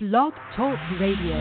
[0.00, 1.34] Blog Talk Radio.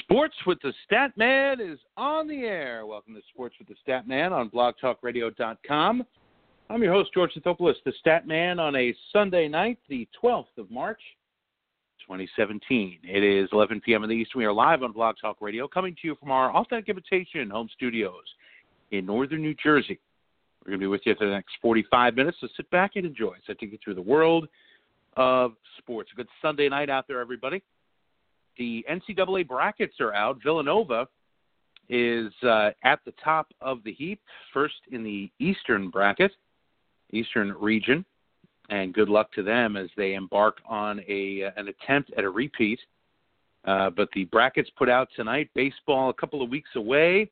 [0.00, 2.84] Sports with the Stat Man is on the air.
[2.84, 6.04] Welcome to Sports with the Stat Man on blogtalkradio.com.
[6.68, 10.70] I'm your host, George Sithopoulos, the Stat Man, on a Sunday night, the 12th of
[10.70, 11.00] March,
[12.06, 12.98] 2017.
[13.04, 14.02] It is 11 p.m.
[14.02, 14.36] in the East.
[14.36, 17.70] We are live on Blog Talk Radio, coming to you from our Authentic Invitation home
[17.74, 18.24] studios
[18.90, 19.98] in northern New Jersey.
[20.60, 23.06] We're going to be with you for the next 45 minutes, so sit back and
[23.06, 24.48] enjoy I take you through the world
[25.16, 26.10] of sports.
[26.16, 27.62] Good Sunday night out there, everybody.
[28.58, 30.38] The NCAA brackets are out.
[30.42, 31.08] Villanova
[31.88, 34.20] is uh, at the top of the heap,
[34.52, 36.32] first in the Eastern bracket,
[37.12, 38.04] Eastern region,
[38.70, 42.78] and good luck to them as they embark on a an attempt at a repeat.
[43.64, 45.48] Uh, but the brackets put out tonight.
[45.54, 47.30] Baseball a couple of weeks away,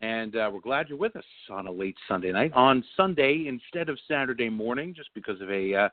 [0.00, 2.52] and uh, we're glad you're with us on a late Sunday night.
[2.54, 5.88] On Sunday instead of Saturday morning, just because of a uh,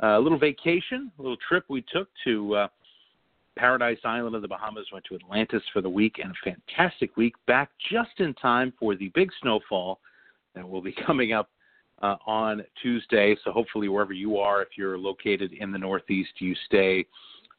[0.00, 2.68] a little vacation, a little trip we took to uh,
[3.56, 7.34] Paradise Island of the Bahamas, went to Atlantis for the week, and a fantastic week.
[7.46, 9.98] Back just in time for the big snowfall
[10.54, 11.50] that will be coming up
[12.00, 13.36] uh, on Tuesday.
[13.44, 17.04] So hopefully, wherever you are, if you're located in the Northeast, you stay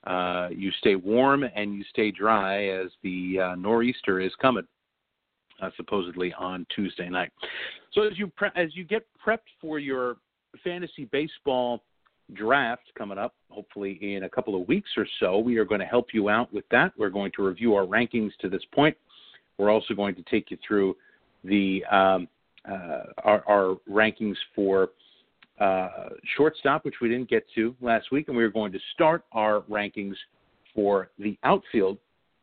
[0.08, 4.66] uh, you stay warm and you stay dry as the uh, nor'easter is coming.
[5.62, 7.34] Uh, supposedly on Tuesday night.
[7.92, 10.16] So as you pre- as you get prepped for your
[10.64, 11.84] fantasy baseball
[12.34, 15.40] draft coming up, hopefully in a couple of weeks or so.
[15.40, 16.94] We are going to help you out with that.
[16.98, 18.96] We're going to review our rankings to this point.
[19.58, 20.96] We're also going to take you through
[21.44, 22.28] the um,
[22.70, 24.90] uh, our, our, rankings for
[25.60, 29.24] uh, shortstop, which we didn't get to last week, and we are going to start
[29.32, 30.16] our rankings
[30.76, 31.98] for the outfield,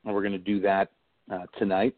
[0.05, 0.91] and we're going to do that
[1.33, 1.95] uh, tonight.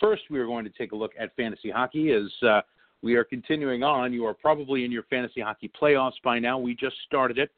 [0.00, 2.60] First, we are going to take a look at fantasy hockey as uh,
[3.04, 4.14] we are continuing on.
[4.14, 6.58] You are probably in your fantasy hockey playoffs by now.
[6.58, 7.50] We just started it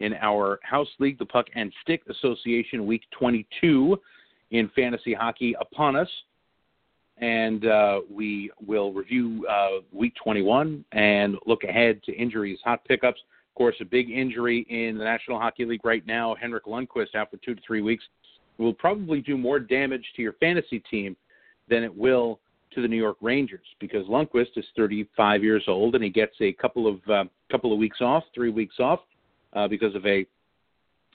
[0.00, 3.96] in our house league, the Puck and Stick Association, week 22
[4.50, 6.08] in fantasy hockey upon us.
[7.18, 13.20] And uh, we will review uh, week 21 and look ahead to injuries, hot pickups.
[13.50, 17.30] Of course, a big injury in the National Hockey League right now, Henrik Lundqvist out
[17.30, 18.02] for two to three weeks,
[18.58, 21.16] will probably do more damage to your fantasy team
[21.68, 22.40] than it will
[22.74, 26.52] to the New York Rangers because Lundqvist is 35 years old and he gets a
[26.52, 29.00] couple of uh, couple of weeks off, three weeks off,
[29.54, 30.26] uh, because of a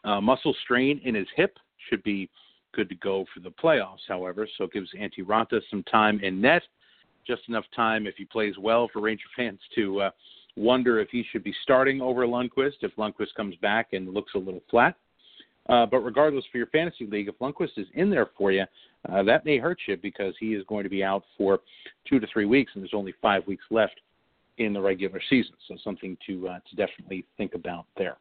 [0.04, 1.58] uh, muscle strain in his hip.
[1.90, 2.30] Should be
[2.74, 4.48] good to go for the playoffs, however.
[4.58, 6.64] So it gives Antti Raanta some time in net,
[7.26, 10.10] just enough time if he plays well for Ranger fans to uh,
[10.56, 14.40] wonder if he should be starting over Lundqvist if Lundqvist comes back and looks a
[14.40, 14.96] little flat.
[15.68, 18.66] Uh, but regardless, for your fantasy league, if Lundqvist is in there for you,
[19.10, 21.60] uh, that may hurt you because he is going to be out for
[22.08, 24.00] two to three weeks, and there's only five weeks left
[24.58, 25.54] in the regular season.
[25.68, 28.18] So something to uh, to definitely think about there.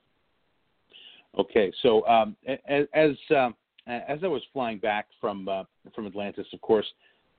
[1.38, 3.50] Okay, so um, as as, uh,
[3.86, 6.86] as I was flying back from uh, from Atlantis, of course,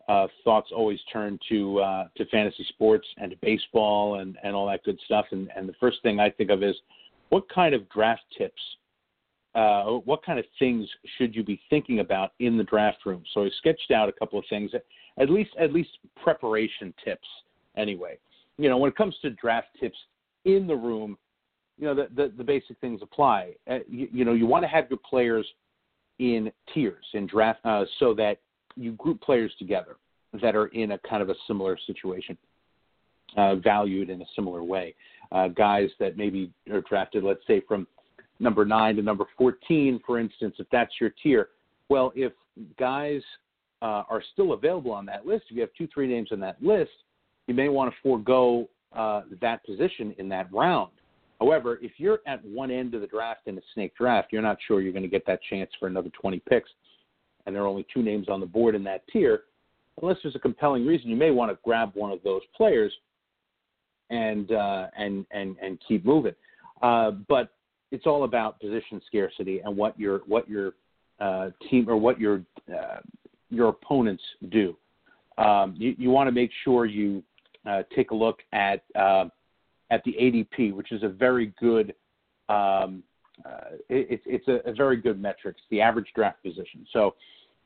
[0.08, 4.68] uh, thoughts always turn to uh, to fantasy sports and to baseball and, and all
[4.68, 5.26] that good stuff.
[5.32, 6.76] And, and the first thing I think of is
[7.30, 8.62] what kind of draft tips
[9.56, 13.24] uh, what kind of things should you be thinking about in the draft room?
[13.34, 14.72] So I sketched out a couple of things,
[15.18, 15.90] at least at least
[16.22, 17.28] preparation tips.
[17.78, 18.18] Anyway,
[18.58, 19.98] you know, when it comes to draft tips
[20.44, 21.18] in the room,
[21.78, 23.54] you know, the the, the basic things apply.
[23.70, 25.46] Uh, you, you, know, you want to have your players
[26.20, 28.40] in tiers in draft uh, so that
[28.76, 29.96] you group players together
[30.42, 32.38] that are in a kind of a similar situation,
[33.38, 34.94] uh, valued in a similar way.
[35.32, 37.88] Uh, guys that maybe are drafted, let's say, from
[38.40, 41.50] number nine to number 14, for instance, if that's your tier.
[41.90, 42.34] Well, if
[42.80, 43.22] guys
[43.82, 46.62] uh, are still available on that list, if you have two, three names on that
[46.62, 46.92] list,
[47.48, 50.92] you may want to forego uh, that position in that round.
[51.40, 54.58] However, if you're at one end of the draft in a snake draft, you're not
[54.68, 56.70] sure you're going to get that chance for another 20 picks,
[57.46, 59.42] and there are only two names on the board in that tier.
[60.02, 62.94] Unless there's a compelling reason, you may want to grab one of those players
[64.10, 66.36] and uh, and and and keep moving.
[66.82, 67.55] Uh, but
[67.92, 70.74] it's all about position scarcity and what your what your
[71.20, 72.42] uh, team or what your
[72.74, 72.98] uh,
[73.50, 74.76] your opponents do.
[75.38, 77.24] Um, you, you want to make sure you
[77.66, 79.26] uh, take a look at uh,
[79.92, 81.94] at the ADP, which is a very good
[82.50, 83.04] um,
[83.44, 85.56] uh, it, it's a, a, very good metric.
[85.58, 86.86] It's the average draft position.
[86.94, 87.16] So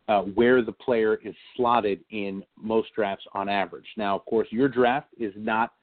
[0.08, 3.86] uh, where the player is slotted in most drafts on average.
[3.96, 5.74] Now, of course, your draft is not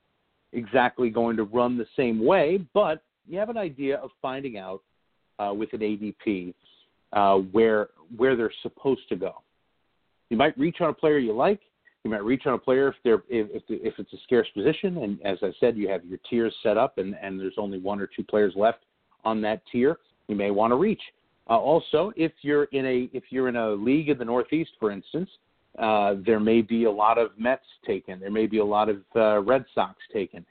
[0.52, 4.82] exactly going to run the same way, but you have an idea of finding out
[5.38, 6.55] uh, with an ADP
[7.12, 9.34] uh, where where they're supposed to go.
[10.31, 11.61] You might reach on a player you like.
[12.05, 15.20] You might reach on a player if they're if if, it's a scarce position, and
[15.25, 18.06] as I said, you have your tiers set up, and and there's only one or
[18.06, 18.81] two players left
[19.25, 21.00] on that tier, you may want to reach.
[21.50, 24.90] Uh, also, if you're in a if you're in a league in the Northeast, for
[24.90, 25.28] instance,
[25.78, 28.19] uh, there may be a lot of Mets taken.
[28.20, 30.44] There may be a lot of uh, Red Sox taken,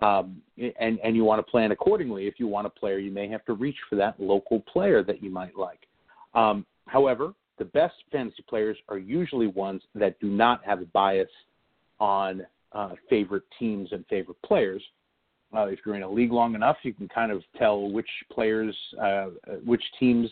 [0.00, 0.42] um,
[0.80, 2.26] and and you want to plan accordingly.
[2.26, 5.22] If you want a player, you may have to reach for that local player that
[5.22, 5.86] you might like.
[6.34, 11.28] Um, however, the best fantasy players are usually ones that do not have a bias
[12.00, 14.82] on uh, favorite teams and favorite players.
[15.54, 18.74] Uh, if you're in a league long enough, you can kind of tell which players,
[19.00, 19.26] uh,
[19.64, 20.30] which teams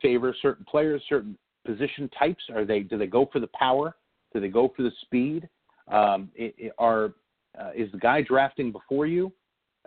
[0.00, 2.42] favor certain players, certain position types.
[2.54, 3.96] Are they do they go for the power?
[4.32, 5.48] Do they go for the speed?
[5.88, 7.12] Um, it, it are
[7.60, 9.32] uh, is the guy drafting before you,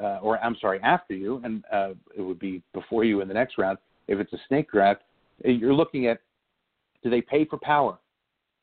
[0.01, 3.33] uh, or I'm sorry, after you, and uh, it would be before you in the
[3.33, 3.77] next round.
[4.07, 5.01] If it's a snake draft,
[5.43, 6.19] you're looking at
[7.03, 7.97] do they pay for power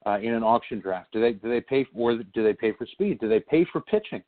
[0.07, 1.13] uh, in an auction draft?
[1.13, 3.21] Do they do they pay for, or do they pay for speed?
[3.21, 4.23] Do they pay for pitching?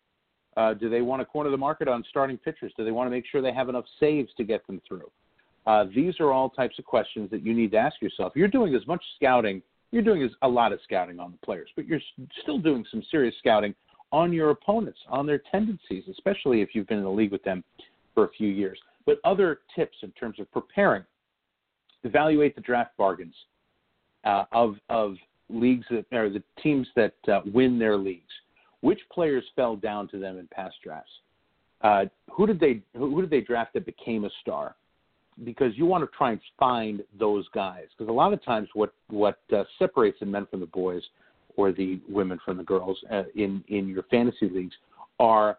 [0.57, 2.73] Uh, do they want to corner the market on starting pitchers?
[2.77, 5.11] Do they want to make sure they have enough saves to get them through?
[5.67, 8.33] Uh, these are all types of questions that you need to ask yourself.
[8.37, 11.71] You're doing as much scouting, you're doing as a lot of scouting on the players,
[11.75, 12.01] but you're
[12.43, 13.75] still doing some serious scouting
[14.15, 17.65] on your opponents, on their tendencies, especially if you've been in the league with them
[18.15, 18.79] for a few years.
[19.07, 21.05] But other tips in terms of preparing
[22.05, 23.35] evaluate the draft bargains
[24.25, 25.17] uh, of, of
[25.51, 28.33] leagues that, or the teams that uh, win their leagues
[28.85, 31.11] which players fell down to them in past drafts?
[31.81, 34.77] Uh, who did they who did they draft that became a star?
[35.43, 37.87] Because you want to try and find those guys.
[37.97, 41.03] Because a lot of times, what what uh, separates the men from the boys,
[41.57, 44.75] or the women from the girls uh, in in your fantasy leagues,
[45.19, 45.59] are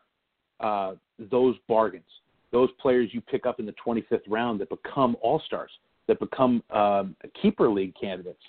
[0.59, 0.93] uh,
[1.31, 2.03] those bargains.
[2.51, 5.71] Those players you pick up in the 25th round that become all stars,
[6.07, 8.41] that become um, keeper league candidates,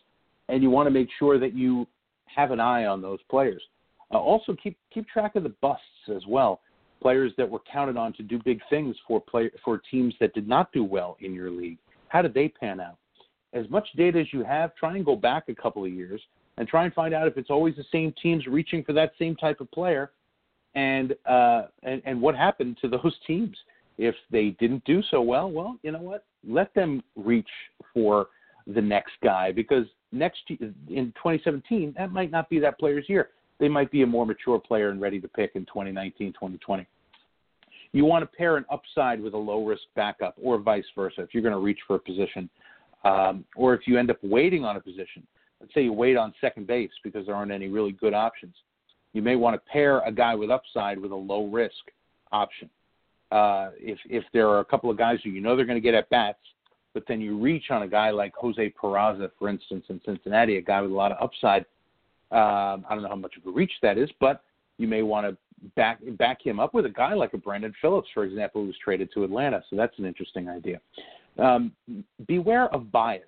[0.48, 1.86] and you want to make sure that you
[2.26, 3.62] have an eye on those players.
[4.12, 5.82] Uh, also, keep keep track of the busts
[6.14, 6.60] as well.
[7.02, 10.48] Players that were counted on to do big things for play, for teams that did
[10.48, 11.78] not do well in your league.
[12.08, 12.96] How did they pan out?
[13.52, 16.20] As much data as you have, try and go back a couple of years
[16.58, 19.36] and try and find out if it's always the same teams reaching for that same
[19.36, 20.12] type of player,
[20.74, 23.56] and uh, and, and what happened to those teams.
[23.98, 26.26] If they didn't do so well, well, you know what?
[26.46, 27.48] Let them reach
[27.94, 28.26] for
[28.66, 33.68] the next guy because next in 2017 that might not be that player's year they
[33.68, 36.86] might be a more mature player and ready to pick in 2019, 2020.
[37.92, 41.32] You want to pair an upside with a low risk backup, or vice versa, if
[41.32, 42.50] you're going to reach for a position,
[43.04, 45.26] um, or if you end up waiting on a position.
[45.60, 48.54] Let's say you wait on second base because there aren't any really good options.
[49.12, 51.74] You may want to pair a guy with upside with a low risk
[52.32, 52.68] option.
[53.32, 55.82] Uh, if if there are a couple of guys who you know they're going to
[55.82, 56.38] get at bats,
[56.94, 60.62] but then you reach on a guy like Jose Peraza, for instance, in Cincinnati, a
[60.62, 61.62] guy with a lot of upside,
[62.30, 64.42] um, I don't know how much of a reach that is, but
[64.78, 65.36] you may want to
[65.74, 68.76] back back him up with a guy like a Brandon Phillips, for example, who was
[68.82, 69.62] traded to Atlanta.
[69.70, 70.80] So that's an interesting idea.
[71.38, 71.72] Um,
[72.26, 73.22] beware of bias.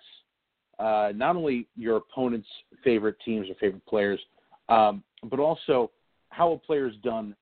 [0.78, 2.48] Uh, not only your opponent's
[2.84, 4.20] favorite teams or favorite players,
[4.68, 5.90] um, but also
[6.30, 7.34] how a player's done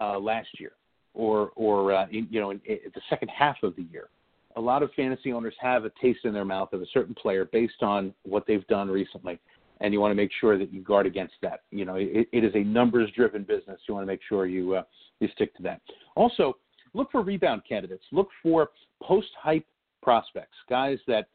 [0.00, 0.72] uh, last year
[1.14, 4.08] or or uh, in, you know in, in the second half of the year.
[4.56, 7.44] A lot of fantasy owners have a taste in their mouth of a certain player
[7.44, 9.38] based on what they've done recently
[9.80, 11.60] and you want to make sure that you guard against that.
[11.70, 13.80] You know, it, it is a numbers-driven business.
[13.86, 14.82] You want to make sure you uh,
[15.20, 15.80] you stick to that.
[16.14, 16.56] Also,
[16.94, 18.04] look for rebound candidates.
[18.12, 18.70] Look for
[19.02, 19.66] post-hype
[20.02, 21.28] prospects, guys that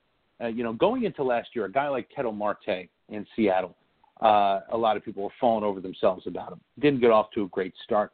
[0.43, 3.75] uh, you know going into last year, a guy like Ketel Marte in Seattle.
[4.21, 6.61] Uh, a lot of people were falling over themselves about him.
[6.79, 8.11] Didn't get off to a great start.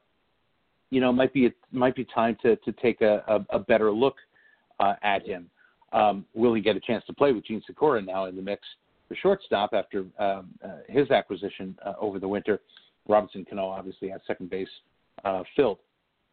[0.89, 3.91] You know, might be it might be time to to take a, a, a better
[3.91, 4.15] look
[4.79, 5.49] uh, at him.
[5.91, 8.61] Um, will he get a chance to play with Jean Segura now in the mix?
[9.09, 12.61] the shortstop after um, uh, his acquisition uh, over the winter.
[13.07, 14.69] Robinson Cano obviously has second base
[15.25, 15.79] uh, filled.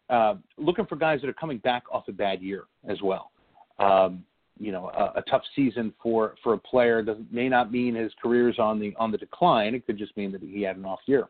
[0.08, 3.30] Uh, looking for guys that are coming back off a bad year as well.
[3.78, 4.24] Um,
[4.58, 8.12] you know, a, a tough season for for a player doesn't may not mean his
[8.22, 9.74] career is on the on the decline.
[9.74, 11.28] It could just mean that he had an off year.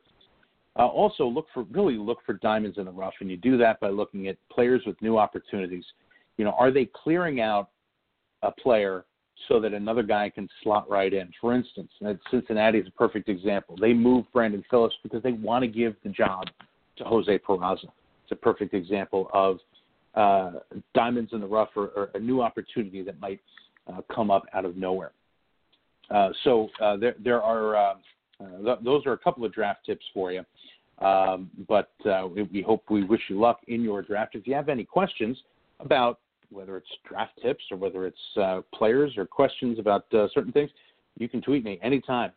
[0.78, 3.80] Uh, also, look for really look for diamonds in the rough, and you do that
[3.80, 5.84] by looking at players with new opportunities.
[6.36, 7.70] You know, are they clearing out
[8.42, 9.04] a player
[9.48, 11.30] so that another guy can slot right in.
[11.40, 11.90] For instance,
[12.30, 13.76] Cincinnati is a perfect example.
[13.80, 16.46] They moved Brandon Phillips because they want to give the job
[16.96, 17.90] to Jose Peraza.
[18.24, 19.58] It's a perfect example of
[20.16, 20.52] uh,
[20.94, 23.38] diamonds in the rough or, or, a new opportunity that might
[23.86, 25.12] uh, come up out of nowhere.
[26.10, 27.94] Uh, so uh, there, there are uh,
[28.64, 30.42] th- those are a couple of draft tips for you.
[31.04, 31.90] Um, but
[32.34, 34.34] we, we hope we wish you luck in your draft.
[34.34, 35.36] If you have any questions
[35.80, 36.20] about
[36.50, 40.70] whether it's draft tips or whether it's players or questions about certain things,
[41.18, 42.32] you can tweet me anytime,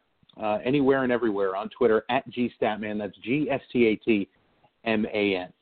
[0.65, 2.97] anywhere and everywhere on Twitter at gstatman.
[2.97, 4.27] That's G S T A T
[4.83, 5.53] M A N.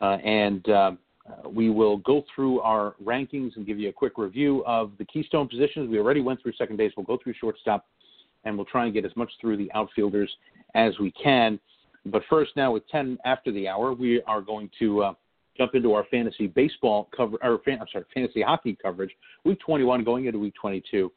[0.00, 0.98] And um,
[1.30, 5.04] uh, we will go through our rankings and give you a quick review of the
[5.04, 5.88] keystone positions.
[5.88, 6.92] We already went through second base.
[6.96, 7.86] We'll go through shortstop,
[8.44, 10.30] and we'll try and get as much through the outfielders
[10.74, 11.58] as we can.
[12.06, 15.12] But first, now with 10 after the hour, we are going to uh,
[15.56, 19.10] jump into our fantasy baseball cover, or fan, I'm sorry, fantasy hockey coverage.
[19.44, 21.12] Week 21 going into week 22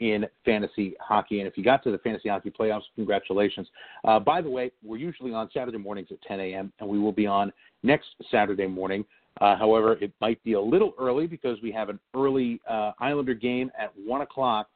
[0.00, 1.40] in fantasy hockey.
[1.40, 3.68] And if you got to the fantasy hockey playoffs, congratulations.
[4.04, 7.12] Uh, by the way, we're usually on Saturday mornings at 10 a.m., and we will
[7.12, 7.52] be on
[7.82, 9.04] next Saturday morning.
[9.40, 13.34] Uh, however, it might be a little early because we have an early uh, Islander
[13.34, 14.68] game at 1 o'clock.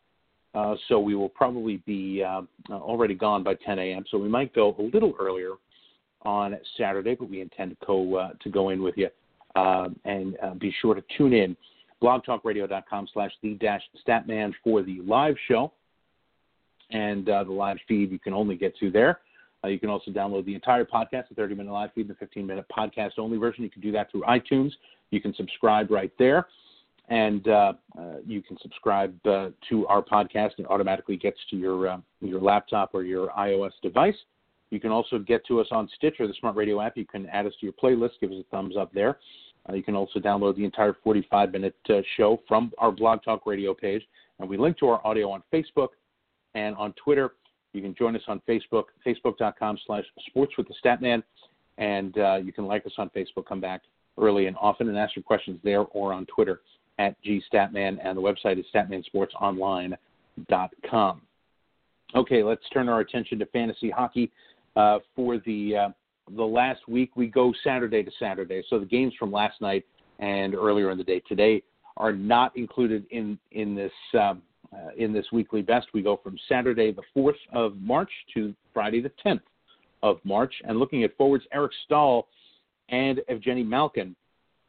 [0.54, 4.04] Uh, so we will probably be uh, already gone by 10 a.m.
[4.10, 5.54] So we might go a little earlier
[6.22, 9.08] on Saturday, but we intend to go uh, to go in with you.
[9.56, 11.56] Um, and uh, be sure to tune in
[12.02, 15.72] blogtalkradio.com slash the dash statman for the live show
[16.90, 19.20] and uh, the live feed you can only get to there.
[19.64, 22.46] Uh, you can also download the entire podcast, the 30 minute live feed, the 15
[22.46, 23.64] minute podcast only version.
[23.64, 24.72] You can do that through iTunes.
[25.10, 26.46] You can subscribe right there.
[27.08, 30.52] And uh, uh, you can subscribe uh, to our podcast.
[30.58, 34.16] It automatically gets to your uh, your laptop or your iOS device.
[34.70, 36.96] You can also get to us on Stitcher, the smart radio app.
[36.96, 39.18] You can add us to your playlist, give us a thumbs up there.
[39.68, 43.46] Uh, you can also download the entire 45 minute uh, show from our Blog Talk
[43.46, 44.02] Radio page.
[44.38, 45.88] And we link to our audio on Facebook
[46.54, 47.32] and on Twitter.
[47.74, 51.22] You can join us on Facebook, facebook.com slash sports with the Statman.
[51.76, 53.82] And uh, you can like us on Facebook, come back
[54.16, 56.60] early and often and ask your questions there or on Twitter
[56.98, 57.98] at gstatman.
[58.02, 61.22] And the website is statmansportsonline.com.
[62.14, 64.30] Okay, let's turn our attention to fantasy hockey.
[64.76, 65.88] Uh, for the uh,
[66.36, 68.62] the last week, we go Saturday to Saturday.
[68.70, 69.84] So the games from last night
[70.20, 71.62] and earlier in the day today
[71.96, 74.42] are not included in in this um,
[74.74, 75.88] uh, in this weekly best.
[75.94, 79.42] We go from Saturday the fourth of March to Friday the tenth
[80.02, 80.52] of March.
[80.64, 82.26] And looking at forwards, Eric Staal
[82.88, 84.14] and Evgeny Malkin.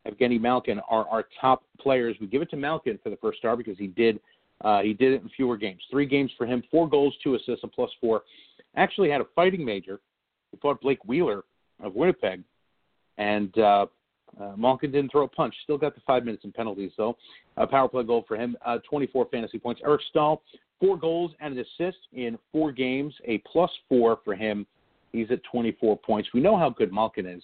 [0.07, 2.15] Evgeny Malkin are our top players.
[2.21, 4.19] We give it to Malkin for the first star because he did
[4.61, 5.81] uh, he did it in fewer games.
[5.91, 8.21] Three games for him, four goals, two assists, and plus four
[8.77, 9.99] actually had a fighting major.
[10.51, 11.43] He fought Blake Wheeler
[11.83, 12.41] of Winnipeg,
[13.17, 13.87] and uh,
[14.39, 15.53] uh, Malkin didn't throw a punch.
[15.63, 17.17] Still got the five minutes in penalties, though.
[17.57, 19.81] A power play goal for him, uh, 24 fantasy points.
[19.85, 20.41] Eric Staal,
[20.79, 24.65] four goals and an assist in four games, a plus four for him.
[25.11, 26.29] He's at 24 points.
[26.33, 27.43] We know how good Malkin is,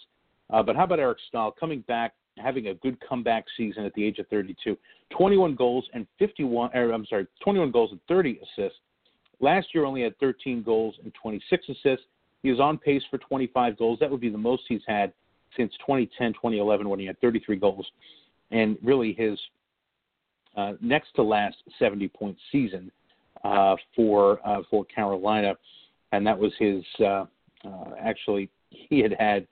[0.51, 4.03] uh, but how about Eric Staal coming back, having a good comeback season at the
[4.03, 4.77] age of 32?
[5.11, 6.71] 21 goals and 51.
[6.75, 8.79] Er, I'm sorry, 21 goals and 30 assists
[9.41, 12.05] Last year, only had 13 goals and 26 assists.
[12.43, 13.99] He is on pace for 25 goals.
[13.99, 15.11] That would be the most he's had
[15.57, 17.85] since 2010, 2011, when he had 33 goals.
[18.51, 19.39] And really, his
[20.57, 22.91] uh, next to last 70 point season
[23.43, 25.55] uh, for uh, for Carolina,
[26.11, 26.83] and that was his.
[26.99, 27.25] Uh,
[27.63, 29.47] uh, actually, he had had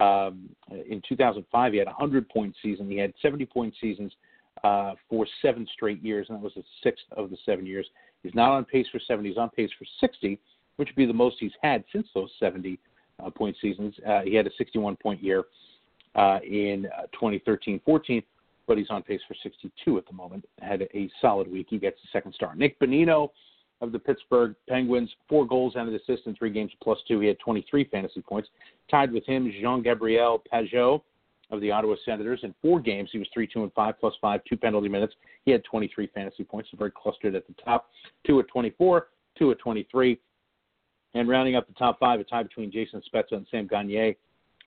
[0.00, 2.90] um, in 2005 he had a 100 point season.
[2.90, 4.12] He had 70 point seasons
[4.62, 7.86] uh, for seven straight years, and that was the sixth of the seven years.
[8.22, 9.28] He's not on pace for 70.
[9.28, 10.38] He's on pace for 60,
[10.76, 12.78] which would be the most he's had since those 70
[13.24, 13.94] uh, point seasons.
[14.06, 15.44] Uh, he had a 61 point year
[16.14, 18.22] uh, in 2013 uh, 14,
[18.66, 20.44] but he's on pace for 62 at the moment.
[20.60, 21.66] Had a solid week.
[21.70, 22.54] He gets the second star.
[22.54, 23.30] Nick Bonino
[23.80, 27.20] of the Pittsburgh Penguins, four goals and an assist in three games plus two.
[27.20, 28.48] He had 23 fantasy points.
[28.90, 31.02] Tied with him, Jean Gabriel Pageau
[31.50, 32.40] of the Ottawa Senators.
[32.42, 35.14] In four games, he was 3 2 and 5 plus 5, two penalty minutes.
[35.44, 37.90] He had 23 fantasy points, very clustered at the top.
[38.26, 40.18] Two at 24, two at 23.
[41.14, 44.14] And rounding up the top five, a tie between Jason Spezza and Sam Gagner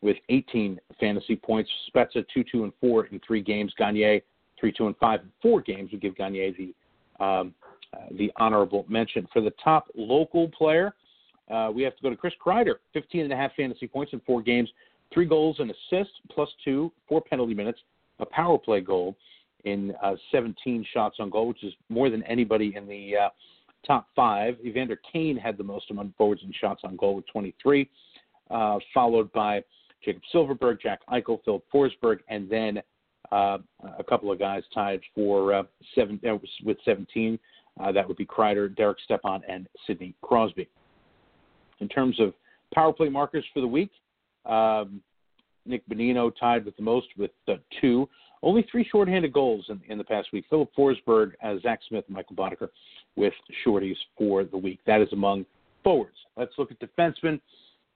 [0.01, 1.70] with 18 fantasy points.
[1.94, 3.74] Spezza 2 2 and 4 in three games.
[3.77, 4.22] Gagner
[4.60, 5.92] 3 2 and 5 in four games.
[5.92, 7.54] We give Gagner the, um,
[7.94, 9.27] uh, the honorable mention.
[9.34, 10.96] For the top local player,
[11.51, 14.22] uh, we have to go to Chris Kreider, 15 and a half fantasy points in
[14.22, 14.70] four games
[15.13, 17.80] three goals and assists, plus two, four penalty minutes,
[18.20, 19.16] a power play goal
[19.63, 23.30] in uh, 17 shots on goal, which is more than anybody in the uh,
[23.88, 24.58] top five.
[24.63, 27.89] Evander Kane had the most among forwards and shots on goal with 23,
[28.51, 29.63] uh, followed by
[30.03, 32.82] Jakob Silfverberg, Jack Eichel, Phil Forsberg, and then
[33.32, 33.58] uh,
[33.98, 35.63] a couple of guys tied for uh,
[35.96, 37.39] seven uh, with 17.
[37.94, 40.70] that would be Kreider, Derek Stepan, and Sidney Crosby.
[41.79, 42.34] In terms of
[42.74, 43.91] power play markers for the week,
[44.46, 45.01] um,
[45.65, 48.10] Nick Bonino tied with the most with uh, two.
[48.44, 50.46] Only three shorthanded goals in, in the past week.
[50.50, 52.70] Filip Forsberg, uh, Zack Smith, and Michael Boddicker
[53.15, 53.34] with
[53.65, 54.79] shorties for the week.
[54.86, 55.46] That is among
[55.84, 56.17] forwards.
[56.36, 57.39] Let's look at defensemen.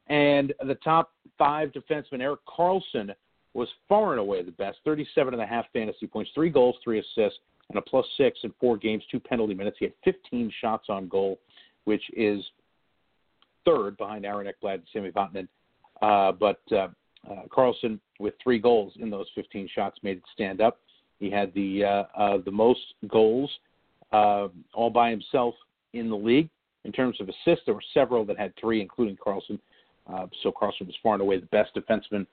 [0.08, 3.14] And the top five defensemen, Erik Karlsson,
[3.54, 4.80] was far and away the best.
[4.86, 8.54] 37 and a half fantasy points, three goals, three assists, and a plus six in
[8.60, 9.78] four games, two penalty minutes.
[9.80, 11.40] He had 15 shots on goal,
[11.84, 12.44] which is
[13.66, 15.48] third behind Aaron Ekblad and Sami Vatanen
[16.02, 16.88] uh, but uh,
[17.30, 20.80] uh, Karlsson with three goals in those 15 shots made it stand up.
[21.20, 23.52] He had the uh, uh, the most goals
[24.12, 25.56] uh, all by himself
[25.94, 26.50] in the league.
[26.84, 29.60] In terms of assists, there were several that had three, including Karlsson.
[30.12, 32.26] Uh, so Karlsson was far and away the best defenseman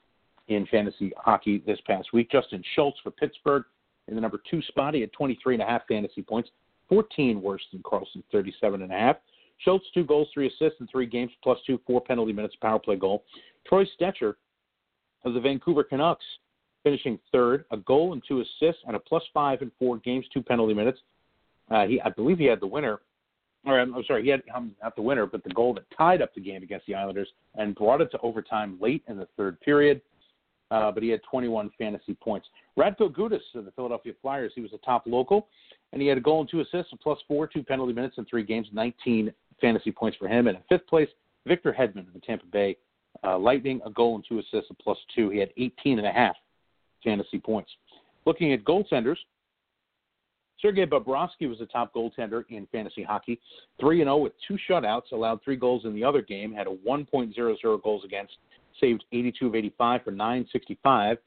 [0.48, 2.30] in fantasy hockey this past week.
[2.30, 3.64] Justin Schultz for Pittsburgh
[4.08, 4.94] in the number two spot.
[4.94, 6.48] He had 23 and a half fantasy points,
[6.88, 9.16] 14 worse than Karlsson, 37 and a half.
[9.58, 12.96] Schultz, two goals, three assists in three games, plus two, four penalty minutes, power play
[12.96, 13.24] goal.
[13.66, 14.34] Troy Stecher
[15.28, 16.24] of the Vancouver Canucks,
[16.82, 20.42] finishing third, a goal and two assists, and a plus five in four games, two
[20.42, 20.98] penalty minutes.
[21.70, 23.00] Uh, he, I believe he had the winner,
[23.66, 26.22] or I'm, I'm sorry, he had um, not the winner, but the goal that tied
[26.22, 29.60] up the game against the Islanders and brought it to overtime late in the third
[29.60, 30.00] period.
[30.70, 32.46] Uh, but he had 21 fantasy points.
[32.78, 35.48] Radko Gudas of the Philadelphia Flyers, he was a top local,
[35.92, 38.26] and he had a goal and two assists, a plus four, two penalty minutes in
[38.26, 39.32] three games, 19
[39.62, 40.46] fantasy points for him.
[40.46, 41.08] And in fifth place,
[41.46, 42.76] Victor Hedman of the Tampa Bay
[43.24, 45.30] uh, Lightning, a goal and two assists, a plus two.
[45.30, 46.36] He had 18 and a half
[47.04, 47.70] fantasy points.
[48.26, 49.16] Looking at goaltenders,
[50.60, 53.40] Sergei Bobrovsky was the top goaltender in fantasy hockey,
[53.80, 57.82] 3 0 with two shutouts, allowed three goals in the other game, had a 1.00
[57.82, 58.32] goals against,
[58.80, 61.18] saved 82 of 85 for 965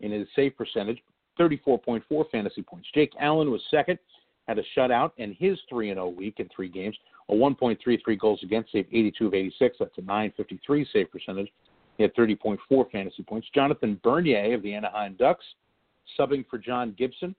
[0.00, 0.98] in his save percentage,
[1.38, 2.88] 34.4 fantasy points.
[2.94, 3.98] Jake Allen was second,
[4.48, 6.96] had a shutout in his 3 0 week in three games,
[7.28, 9.76] a 1.33 goals against, save, 82 of 86.
[9.78, 11.52] That's a 953 save percentage.
[11.98, 13.46] He had 30.4 fantasy points.
[13.54, 15.44] Jonathan Bernier of the Anaheim Ducks,
[16.18, 17.34] subbing for John Gibson,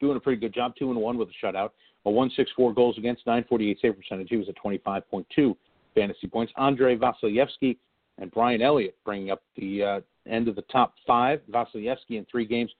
[0.00, 1.70] doing a pretty good job, 2 and 1 with a shutout.
[2.06, 4.28] A 164 goals against, 948 save percentage.
[4.30, 5.54] He was at 25.2
[5.94, 6.52] fantasy points.
[6.56, 7.76] Andrei Vasilevskiy
[8.18, 11.40] and Brian Elliott bringing up the uh, end of the top five.
[11.50, 12.72] Vasilevskiy in three games,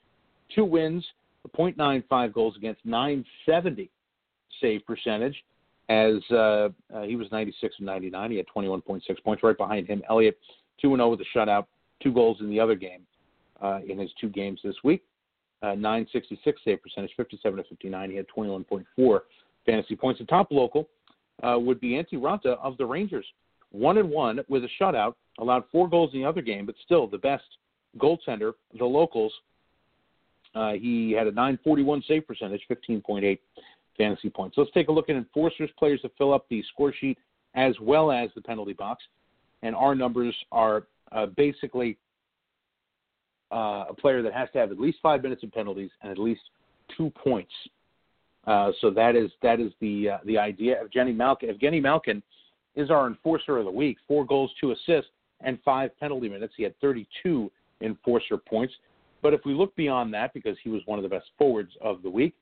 [0.55, 1.07] two wins,
[1.49, 3.91] 0.95 goals against, 970
[4.61, 5.37] save percentage.
[5.89, 9.43] As uh, uh, he was 96 and 99, he had 21.6 points.
[9.43, 10.39] Right behind him, Elliott,
[10.81, 11.67] 2 0 with a shutout,
[12.01, 13.01] two goals in the other game
[13.61, 15.03] uh, in his two games this week.
[15.63, 18.11] Uh, 966 save percentage, 57 to 59.
[18.11, 19.21] He had 21.4
[19.67, 20.21] fantasy points.
[20.21, 20.89] The top local
[21.43, 23.27] uh, would be Antti Raanta of the Rangers,
[23.71, 27.07] one and one with a shutout, allowed four goals in the other game, but still
[27.07, 27.45] the best
[27.99, 28.53] goaltender.
[28.79, 29.33] The locals,
[30.55, 33.39] uh, he had a 941 save percentage, 15.8
[33.97, 34.57] fantasy points.
[34.57, 37.19] Let's take a look at enforcers, players to fill up the score sheet
[37.55, 39.03] as well as the penalty box.
[39.63, 41.99] And our numbers are uh, basically
[43.53, 46.19] uh, a player that has to have at least five minutes of penalties and at
[46.19, 46.41] least
[46.97, 47.53] two points.
[48.47, 50.77] Uh, so that is that is the uh, the idea.
[50.83, 52.23] Evgeny Malkin, Evgeny Malkin
[52.75, 53.99] is our enforcer of the week.
[54.09, 55.11] Four goals, two assists,
[55.41, 56.55] and five penalty minutes.
[56.57, 57.51] He had 32
[57.83, 58.73] enforcer points.
[59.23, 62.03] But if we look beyond that, because he was one of the best forwards of
[62.03, 62.35] the week,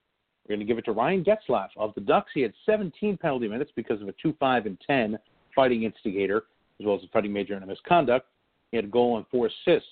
[0.44, 2.30] we're going to give it to Ryan Getzlaf of the Ducks.
[2.34, 5.18] He had 17 penalty minutes because of a 2 5 and 10
[5.54, 6.44] fighting instigator,
[6.80, 8.26] as well as a fighting major and a misconduct.
[8.70, 9.88] He had a goal and four assists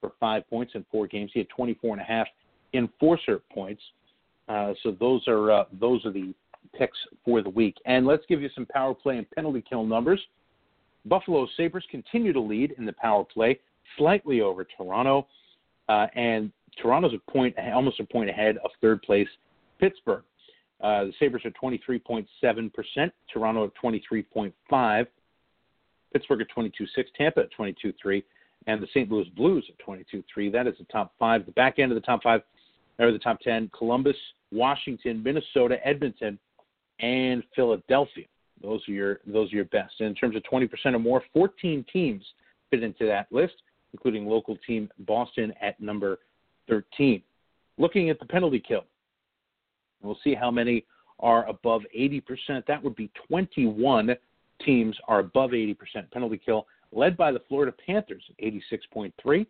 [0.00, 1.30] for five points in four games.
[1.32, 2.26] He had 24 and a half
[2.72, 3.82] enforcer points.
[4.48, 6.34] Uh, so those are uh, those are the
[6.76, 7.76] picks for the week.
[7.86, 10.20] And let's give you some power play and penalty kill numbers.
[11.06, 13.60] Buffalo Sabres continue to lead in the power play,
[13.96, 15.26] slightly over Toronto,
[15.88, 19.28] uh, and Toronto's a point, almost a point ahead of third place
[19.78, 20.22] Pittsburgh.
[20.80, 22.26] Uh, the Sabres are 23.7%,
[23.32, 25.06] Toronto at 23.5,
[26.12, 28.22] Pittsburgh at 22.6, Tampa at 22.3,
[28.66, 29.10] and the St.
[29.10, 30.52] Louis Blues at 22.3.
[30.52, 31.46] That is the top five.
[31.46, 32.42] The back end of the top five,
[32.98, 34.16] or the top 10, Columbus,
[34.52, 36.38] Washington, Minnesota, Edmonton,
[37.00, 38.24] and Philadelphia.
[38.62, 39.94] Those are your those are your best.
[40.00, 42.24] And in terms of 20% or more, 14 teams
[42.70, 43.54] fit into that list,
[43.94, 46.18] including local team Boston at number
[46.68, 47.22] 13.
[47.78, 48.84] Looking at the penalty kill,
[50.02, 50.84] we'll see how many
[51.20, 52.22] are above 80%.
[52.66, 54.16] That would be 21
[54.64, 55.76] teams are above 80%
[56.12, 59.46] penalty kill, led by the Florida Panthers at 86.3.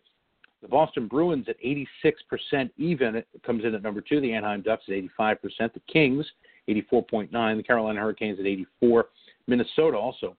[0.61, 4.21] The Boston Bruins at 86% even comes in at number two.
[4.21, 5.39] The Anaheim Ducks at 85%.
[5.73, 6.25] The Kings
[6.69, 7.57] 84.9.
[7.57, 9.07] The Carolina Hurricanes at 84.
[9.47, 10.35] Minnesota also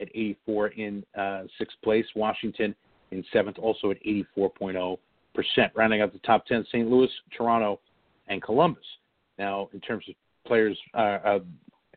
[0.00, 2.06] at 84 in uh, sixth place.
[2.14, 2.74] Washington
[3.10, 4.98] in seventh, also at 84.0%.
[5.74, 6.88] Rounding out the top 10, St.
[6.88, 7.80] Louis, Toronto,
[8.28, 8.84] and Columbus.
[9.38, 10.14] Now, in terms of
[10.46, 11.38] players, uh, uh,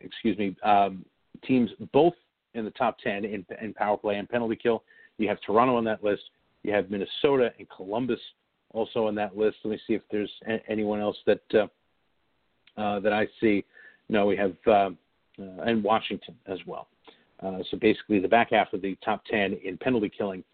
[0.00, 1.04] excuse me, um,
[1.44, 2.14] teams both
[2.54, 4.84] in the top 10 in, in power play and penalty kill.
[5.18, 6.22] You have Toronto on that list.
[6.62, 8.20] You have Minnesota and Columbus
[8.72, 9.58] also on that list.
[9.64, 11.66] Let me see if there's a- anyone else that uh,
[12.80, 13.64] uh, that I see.
[14.08, 16.88] No, we have uh, uh, and Washington as well.
[17.42, 20.44] Uh, so basically, the back half of the top 10 in penalty killing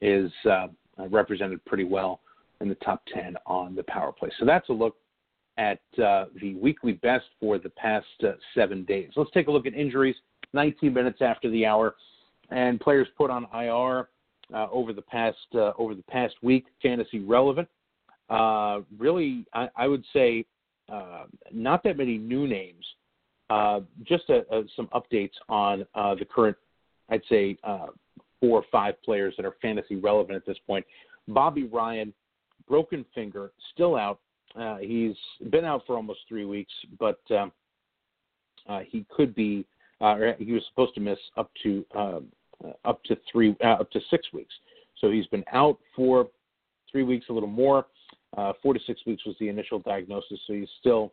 [0.00, 0.68] is uh,
[1.10, 2.20] represented pretty well
[2.60, 4.30] in the top 10 on the power play.
[4.38, 4.96] So that's a look
[5.58, 9.10] at uh, the weekly best for the past uh, seven days.
[9.16, 10.16] Let's take a look at injuries.
[10.54, 11.96] 19 minutes after the hour,
[12.50, 14.08] and players put on IR.
[14.54, 17.68] uh, over the past uh, over the past week, fantasy relevant.
[18.30, 20.44] Uh, really, I, I, would say
[21.52, 22.84] not that many new names.
[24.04, 26.56] Just a, a, some updates on the current,
[27.10, 27.58] I'd say,
[28.40, 30.84] four or five players that are fantasy relevant at this point.
[31.26, 32.12] Bobby Ryan,
[32.68, 34.20] broken finger, still out.
[34.80, 35.16] he's
[35.50, 37.52] been out for almost three weeks, but um,
[38.86, 39.66] he could be.
[40.38, 42.28] he was supposed to miss up to um,
[42.64, 44.52] uh, up to three, uh, up to six weeks.
[45.00, 46.26] So he's been out for
[46.90, 47.86] three weeks, a little more.
[48.36, 51.12] Uh, four to six weeks was the initial diagnosis, so he's still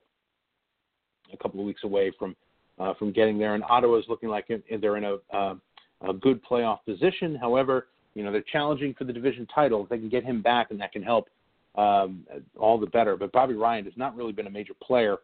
[1.32, 2.36] a couple of weeks away from
[2.80, 3.54] uh, from getting there.
[3.54, 4.48] And Ottawa is looking like
[4.82, 5.54] they're in a, uh,
[6.02, 7.36] a good playoff position.
[7.36, 9.84] However, you know they're challenging for the division title.
[9.84, 11.30] If they can get him back, and that can help,
[11.76, 12.26] um,
[12.58, 13.16] all the better.
[13.16, 15.18] But Bobby Ryan has not really been a major player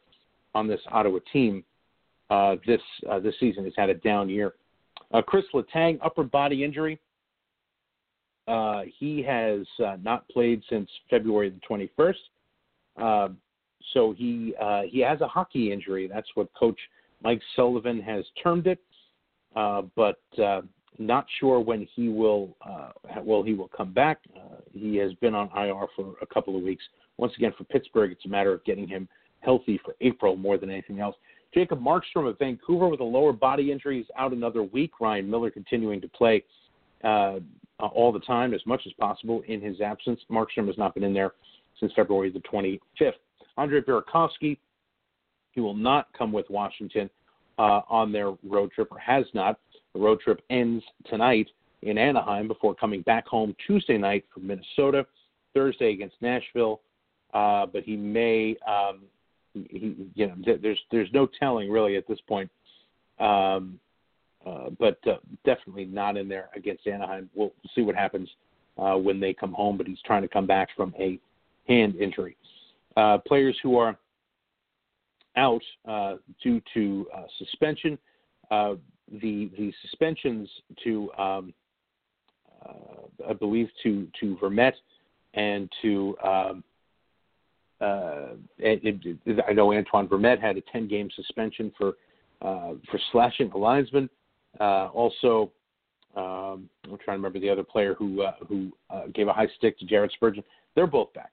[0.53, 1.63] on this Ottawa team
[2.31, 3.65] uh, this uh, this season.
[3.65, 4.53] He's had a down year.
[5.13, 6.99] Uh, Chris Letang, upper body injury.
[8.47, 12.15] Uh, he has uh, not played since February the 21st.
[12.97, 13.38] Um,
[13.93, 16.10] so he uh, he has a hockey injury.
[16.12, 16.79] That's what Coach
[17.21, 18.79] Mike Sullivan has termed it.
[19.56, 20.62] Uh, but uh,
[20.98, 22.56] not sure when he will
[23.24, 24.20] well he will come back.
[24.72, 26.84] he has been on IR for a couple of weeks.
[27.18, 29.08] Once again, for Pittsburgh, it's a matter of getting him
[29.42, 31.16] healthy for April more than anything else.
[31.54, 34.92] Jacob Markstrom of Vancouver with a lower body injury is out another week.
[35.02, 36.44] Ryan Miller continuing to play
[37.04, 37.40] uh,
[37.80, 40.20] all the time as much as possible in his absence.
[40.32, 41.34] Markstrom has not been in there
[41.80, 43.14] since February the 25th.
[43.58, 44.58] Andre Burakovsky,
[45.52, 47.10] he will not come with Washington
[47.62, 49.60] uh, on their road trip or has not.
[49.93, 51.47] The road trip ends tonight
[51.84, 55.06] in Anaheim before coming back home Tuesday night from Minnesota,
[55.54, 56.82] Thursday against Nashville.
[57.36, 59.02] Uh, but he may um,
[59.54, 62.50] he, you know, there's there's no telling really at this point.
[63.19, 63.80] Um,
[64.45, 67.30] uh, but uh, definitely not in there against Anaheim.
[67.36, 68.28] We'll see what happens
[68.80, 69.78] uh, when they come home.
[69.78, 71.19] But he's trying to come back from a
[71.67, 72.36] hand injury.
[72.97, 74.00] Uh, players who are
[75.36, 77.98] out uh, due to uh, suspension.
[78.50, 78.82] the
[79.58, 80.50] the suspensions
[80.84, 81.54] to um,
[83.28, 84.76] I believe to to Vermette
[85.34, 86.63] and to um,
[87.82, 91.94] uh, it, it, I know Antoine Vermette had a 10 game suspension for
[92.41, 94.10] uh, for slashing a linesman.
[94.60, 95.52] Uh, also,
[96.15, 99.48] um, I'm trying to remember the other player who uh, who uh, gave a high
[99.58, 100.44] stick to Jared Spurgeon.
[100.76, 101.32] They're both back.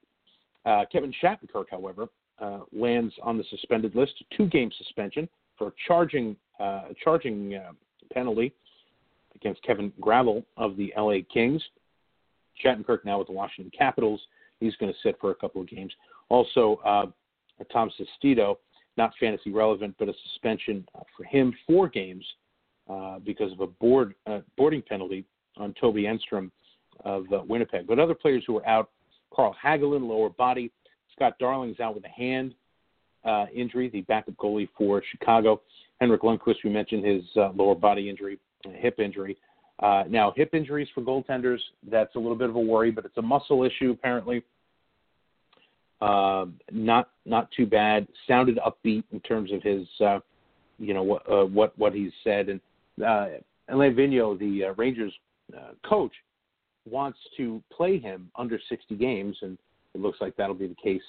[0.64, 2.08] Uh, Kevin Shattenkirk, however,
[2.40, 7.72] uh, lands on the suspended list, two game suspension for charging uh, charging uh,
[8.12, 8.52] penalty
[9.34, 11.62] against Kevin Gravel of the LA Kings.
[12.64, 14.20] Shattenkirk now with the Washington Capitals.
[14.60, 15.92] He's going to sit for a couple of games.
[16.28, 17.06] Also, uh,
[17.72, 18.56] Tom Sestito,
[18.96, 22.24] not fantasy relevant, but a suspension for him four games
[22.90, 25.24] uh, because of a board uh, boarding penalty
[25.56, 26.50] on Toby Enstrom
[27.04, 27.86] of uh, Winnipeg.
[27.86, 28.90] But other players who are out:
[29.32, 30.72] Carl Hagelin, lower body.
[31.18, 32.54] Scott Darling's out with a hand
[33.24, 35.60] uh, injury, the backup goalie for Chicago.
[36.00, 39.36] Henrik Lundqvist, we mentioned his uh, lower body injury, hip injury.
[39.80, 41.58] Uh, now, hip injuries for goaltenders,
[41.90, 44.44] that's a little bit of a worry, but it's a muscle issue apparently.
[46.00, 48.06] Uh, not not too bad.
[48.28, 50.20] Sounded upbeat in terms of his, uh,
[50.78, 52.48] you know, what uh, what what he's said.
[52.48, 52.60] And
[53.04, 53.26] uh,
[53.68, 55.12] Alain Vigneault, the uh, Rangers
[55.56, 56.12] uh, coach,
[56.88, 59.58] wants to play him under 60 games, and
[59.98, 61.02] it looks like that'll be the case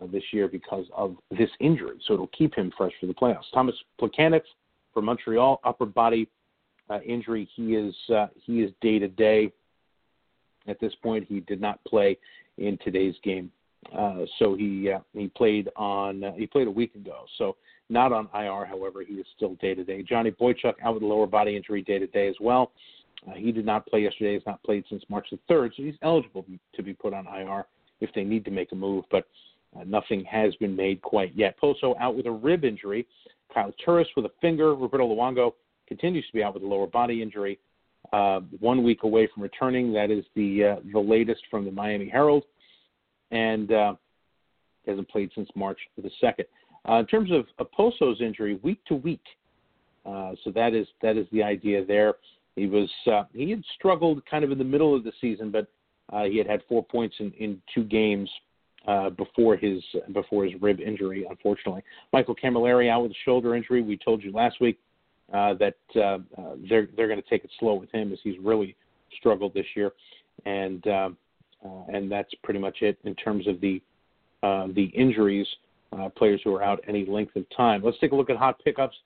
[0.00, 1.98] uh, this year because of this injury.
[2.06, 3.50] So it'll keep him fresh for the playoffs.
[3.52, 4.42] Tomas Plekanec
[4.92, 6.28] for Montreal, upper body
[6.88, 7.48] uh, injury.
[7.54, 9.52] He is uh, he is day to day.
[10.68, 12.18] At this point, he did not play
[12.58, 13.50] in today's game
[13.96, 17.24] uh, so he uh, he played on uh, he played a week ago.
[17.38, 17.56] So
[17.88, 20.02] not on IR, however, he is still day to day.
[20.02, 22.72] Johnny Boychuk out with a lower body injury day to day as well.
[23.26, 24.34] Uh, he did not play yesterday.
[24.34, 27.66] He's not played since March the third, so he's eligible to be put on IR
[28.00, 29.04] if they need to make a move.
[29.10, 29.26] But
[29.76, 31.58] uh, nothing has been made quite yet.
[31.58, 33.06] Poso out with a rib injury.
[33.52, 34.74] Kyle Turris with a finger.
[34.74, 35.52] Roberto Luongo
[35.88, 37.58] continues to be out with a lower body injury.
[38.12, 39.92] Uh, one week away from returning.
[39.92, 42.44] That is the uh, the latest from the Miami Herald
[43.30, 43.94] and uh,
[44.86, 46.46] hasn't played since March the second.
[46.88, 49.22] Uh, in terms of Okposo's injury, week to week,
[50.06, 52.14] uh, so that is that is the idea there.
[52.56, 55.68] He was uh, he had struggled kind of in the middle of the season, but
[56.12, 58.28] uh, he had had four points in, in two games
[58.86, 61.26] uh, before his before his rib injury.
[61.28, 63.82] Unfortunately, Michael Cammalleri out with a shoulder injury.
[63.82, 64.78] We told you last week
[65.32, 68.38] uh, that uh, uh, they're they're going to take it slow with him as he's
[68.42, 68.76] really
[69.18, 69.92] struggled this year,
[70.46, 71.10] and uh,
[71.64, 73.80] uh, and that's pretty much it in terms of the
[74.42, 75.46] uh, the injuries,
[75.92, 77.82] uh, players who are out any length of time.
[77.84, 78.96] Let's take a look at hot pickups.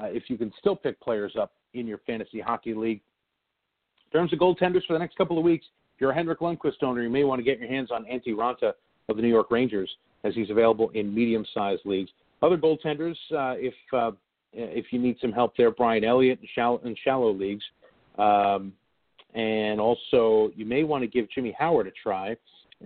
[0.00, 3.00] if you can still pick players up in your fantasy hockey league,
[4.12, 5.64] In terms of goaltenders for the next couple of weeks,
[6.02, 8.72] you're a Henrik Lundqvist owner, you may want to get your hands on Antti Raanta
[9.08, 9.88] of the New York Rangers
[10.24, 12.10] as he's available in medium-sized leagues.
[12.42, 14.10] Other goaltenders, uh, if uh,
[14.52, 17.62] if you need some help there, Brian Elliott in shallow, in shallow leagues,
[18.18, 18.72] um,
[19.34, 22.36] and also you may want to give Jimmy Howard a try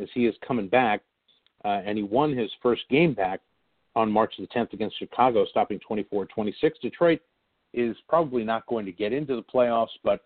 [0.01, 1.01] as he is coming back,
[1.65, 3.41] uh, and he won his first game back
[3.97, 6.53] on March the 10th against Chicago, stopping 24-26.
[6.83, 7.21] Detroit
[7.73, 10.23] is probably not going to get into the playoffs, but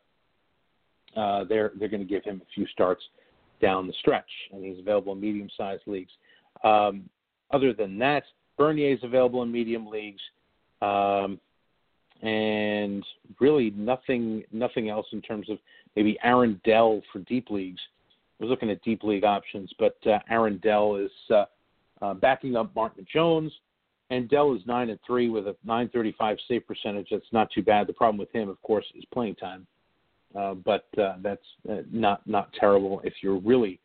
[1.17, 3.03] uh, they're they're going to give him a few starts
[3.61, 6.13] down the stretch, and he's available in medium-sized leagues.
[6.65, 7.09] Um,
[7.51, 8.25] other than that,
[8.57, 10.21] Bernier is available in medium leagues,
[10.83, 11.41] um,
[12.23, 13.05] and
[13.41, 15.59] really nothing nothing else in terms of
[15.97, 17.81] maybe Aaron Dell for deep leagues.
[18.39, 21.45] I was looking at deep league options, but uh, Aaron Dell is uh,
[22.01, 23.53] uh, backing up Martin Jones,
[24.11, 27.09] and Dell is nine and three with a 935 save percentage.
[27.11, 27.87] That's not too bad.
[27.87, 29.67] The problem with him, of course, is playing time,
[30.39, 33.81] uh, but uh, that's uh, not not terrible if you're really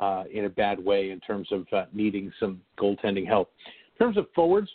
[0.00, 3.50] uh, in a bad way in terms of uh, needing some goaltending help.
[3.66, 4.68] In terms of forwards,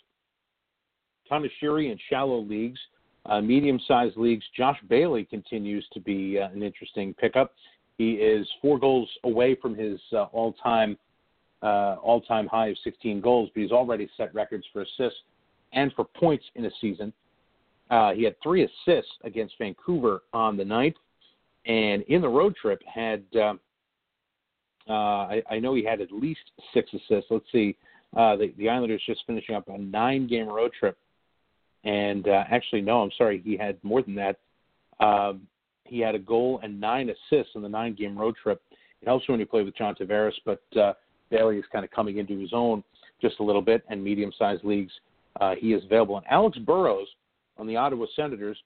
[1.30, 2.78] Sheary in shallow leagues,
[3.42, 4.44] medium-sized leagues.
[4.54, 7.54] Josh Bailey continues to be an interesting pickup.
[7.96, 9.98] He is four goals away from his
[10.32, 10.98] all-time
[11.62, 15.20] all-time high of 16 goals, but he's already set records for assists
[15.72, 17.14] and for points in a season.
[18.14, 20.96] He had three assists against Vancouver on the ninth,
[21.66, 23.54] and in the road trip had uh,
[24.88, 26.40] uh, I, I know he had at least
[26.74, 27.30] six assists.
[27.30, 27.76] Let's see,
[28.16, 30.98] uh, the, the Islanders just finishing up a nine-game road trip,
[31.84, 34.38] and uh, actually no, I'm sorry, he had more than that.
[35.00, 35.42] Um,
[35.84, 38.62] he had a goal and nine assists in the nine-game road trip.
[39.00, 40.94] It helps when you play with John Tavares, but uh,
[41.30, 42.82] Bailey is kind of coming into his own
[43.20, 44.92] just a little bit, and medium-sized leagues
[45.40, 46.16] uh, he is available.
[46.16, 47.06] And Alex Burrows
[47.56, 48.58] on the Ottawa Senators,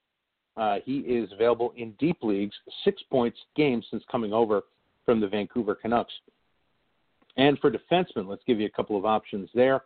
[0.57, 4.63] uh, he is available in deep leagues, six points games since coming over
[5.05, 6.13] from the Vancouver Canucks.
[7.37, 9.83] And for defensemen, let's give you a couple of options there.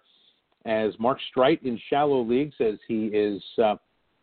[0.65, 3.75] As Mark Streit in shallow leagues, as he is uh,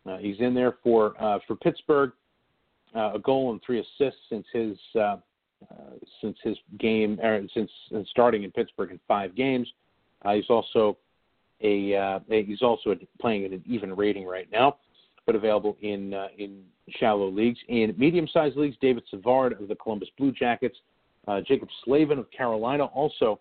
[0.08, 2.12] uh, he's in there for uh, for Pittsburgh,
[2.96, 5.16] uh, a goal and three assists since his uh,
[6.22, 7.70] since his game er, since
[8.08, 9.68] starting in Pittsburgh in five games.
[10.32, 10.96] he's also
[11.62, 14.76] a, a he's also playing at an even rating right now,
[15.28, 16.62] but available in in
[16.98, 17.58] shallow leagues.
[17.68, 20.76] In medium-sized leagues, David Savard of the Columbus Blue Jackets,
[21.28, 23.38] uh, Jaccob Slavin of Carolina, also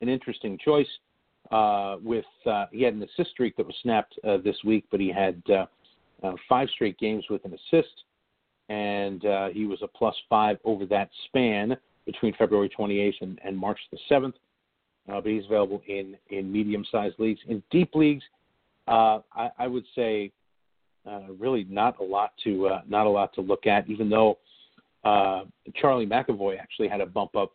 [0.00, 0.88] an interesting choice.
[1.50, 4.98] Uh, with uh, he had an assist streak that was snapped uh, this week, but
[4.98, 5.66] he had uh,
[6.22, 8.04] uh, five straight games with an assist,
[8.70, 9.22] and
[9.52, 13.98] he was a plus five over that span between February 28th and, and March the
[14.10, 14.32] 7th.
[15.06, 17.40] but he's available in in medium-sized leagues.
[17.46, 18.24] In deep leagues,
[18.86, 20.37] I, I would say uh,
[21.38, 23.88] really not a lot to uh, not a lot to look at.
[23.88, 24.38] Even though
[25.04, 25.44] uh,
[25.74, 27.52] Charlie McAvoy actually had a bump up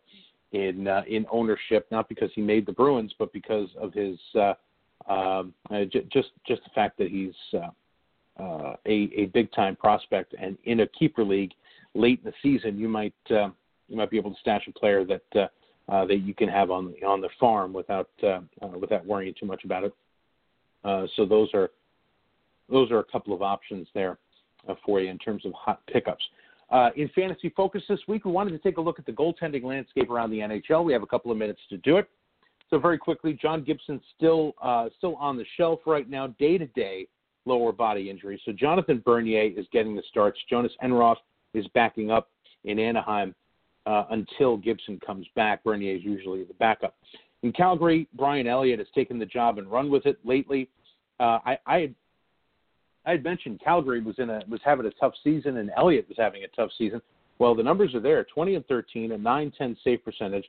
[0.52, 4.54] in uh, in ownership, not because he made the Bruins, but because of his uh,
[5.10, 9.76] um, uh, j- just just the fact that he's uh, uh, a a big time
[9.76, 11.52] prospect, and in a keeper league
[11.94, 13.50] late in the season, you might uh,
[13.88, 15.46] you might be able to stash a player that uh,
[15.92, 19.46] uh, that you can have on on the farm without uh, uh, without worrying too
[19.46, 19.94] much about it.
[20.84, 21.70] Uh, so those are
[22.70, 24.18] those are a couple of options there
[24.68, 26.24] uh, for you in terms of hot pickups.
[26.70, 29.62] Uh, in fantasy focus this week, we wanted to take a look at the goaltending
[29.62, 30.84] landscape around the NHL.
[30.84, 32.08] We have a couple of minutes to do it.
[32.70, 36.66] So very quickly, John Gibson still uh, still on the shelf right now, day to
[36.68, 37.06] day
[37.46, 38.40] lower body injury.
[38.44, 40.38] So Jonathan Bernier is getting the starts.
[40.48, 41.16] Jonas Enroth
[41.52, 42.30] is backing up
[42.64, 43.34] in Anaheim
[43.86, 45.62] uh, until Gibson comes back.
[45.62, 46.96] Bernier is usually the backup.
[47.42, 50.68] In Calgary, Brian Elliott has taken the job and run with it lately.
[51.20, 51.94] Uh, I, I
[53.06, 56.16] I had mentioned Calgary was in a was having a tough season and Elliott was
[56.18, 57.00] having a tough season.
[57.38, 60.48] Well, the numbers are there: 20 and 13, a 9-10 save percentage,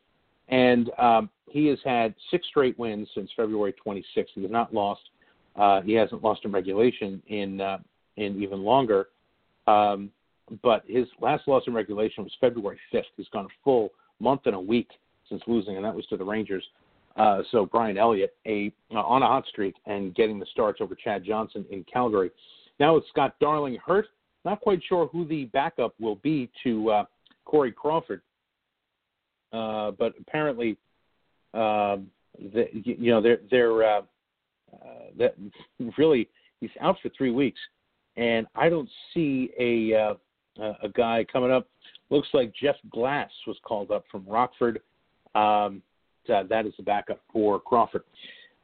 [0.50, 4.28] and um, he has had six straight wins since February 26th.
[4.36, 5.02] He has not lost.
[5.56, 7.80] Uh, he hasn't lost in regulation in uh,
[8.18, 9.08] in even longer.
[9.68, 10.12] Um,
[10.62, 13.04] but his last loss in regulation was February 5th.
[13.18, 13.90] He's gone a full
[14.20, 14.90] month and a week
[15.28, 16.64] since losing, and that was to the Rangers.
[17.16, 20.96] Uh, so Brian Elliott a uh, on a hot streak and getting the starts over
[20.96, 22.30] Chad Johnson in Calgary.
[22.80, 24.08] Now it's Scott Darling hurt.
[24.44, 27.06] Not quite sure who the backup will be to uh,
[27.46, 28.22] Corey Crawford,
[29.54, 30.78] uh, but apparently,
[31.54, 34.02] um, the, you know, they're they're uh,
[34.74, 35.36] uh, that
[35.98, 36.28] really
[36.60, 37.60] he's out for three weeks,
[38.18, 40.16] and I don't see a
[40.84, 41.68] a guy coming up.
[42.10, 44.82] Looks like Jeff Glass was called up from Rockford.
[45.34, 45.82] Um,
[46.30, 48.04] uh, that is the backup for Crawford.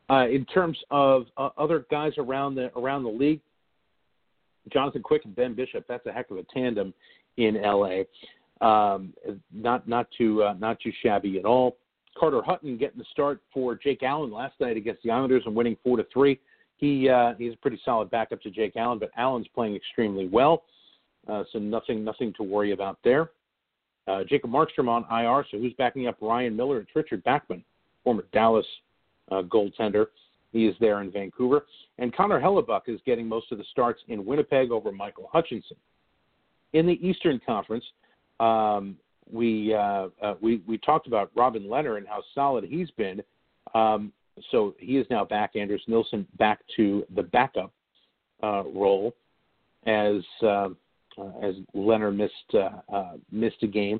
[0.09, 3.39] Uh, in terms of uh, other guys around the around the league,
[4.71, 6.93] Jonathan Quick and Ben Bishop, that's a heck of a tandem
[7.37, 8.01] in LA.
[8.59, 9.13] Um,
[9.53, 11.77] not not too uh, not too shabby at all.
[12.17, 15.77] Carter Hutton getting the start for Jake Allen last night against the Islanders and winning
[15.83, 16.39] four to three.
[16.77, 20.63] He uh, he's a pretty solid backup to Jake Allen, but Allen's playing extremely well,
[21.27, 23.31] uh, so nothing nothing to worry about there.
[24.07, 26.79] Uh, Jacob Markstrom on IR, so who's backing up Ryan Miller?
[26.79, 27.63] It's Richard Bachman,
[28.03, 28.65] former Dallas
[29.31, 30.07] uh, goaltender.
[30.51, 31.65] He is there in Vancouver.
[31.97, 35.77] And Connor Hellebuyck is getting most of the starts in Winnipeg over Michael Hutchinson.
[36.73, 37.85] In the Eastern Conference,
[38.39, 38.97] um,
[39.31, 43.21] we, uh, uh, we we talked about Robin Lehner and how solid he's been.
[43.73, 44.11] Um,
[44.51, 45.55] so he is now back.
[45.55, 47.71] Anders Nilsson back to the backup
[48.43, 49.13] uh, role
[49.85, 50.69] as uh,
[51.41, 53.99] as Lehner missed uh, uh, missed a game.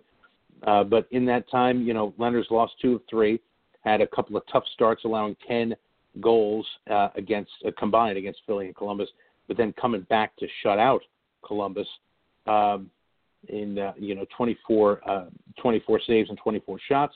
[0.63, 3.39] Uh, but in that time, you know, Lehner's lost two of three,
[3.83, 5.75] had a couple of tough starts, allowing ten
[6.19, 9.09] goals uh, against uh, combined against Philly and Columbus,
[9.47, 11.01] but then coming back to shut out
[11.45, 11.87] Columbus
[12.47, 12.89] um,
[13.49, 15.25] in uh, you know 24, uh,
[15.61, 17.15] 24 saves and 24 shots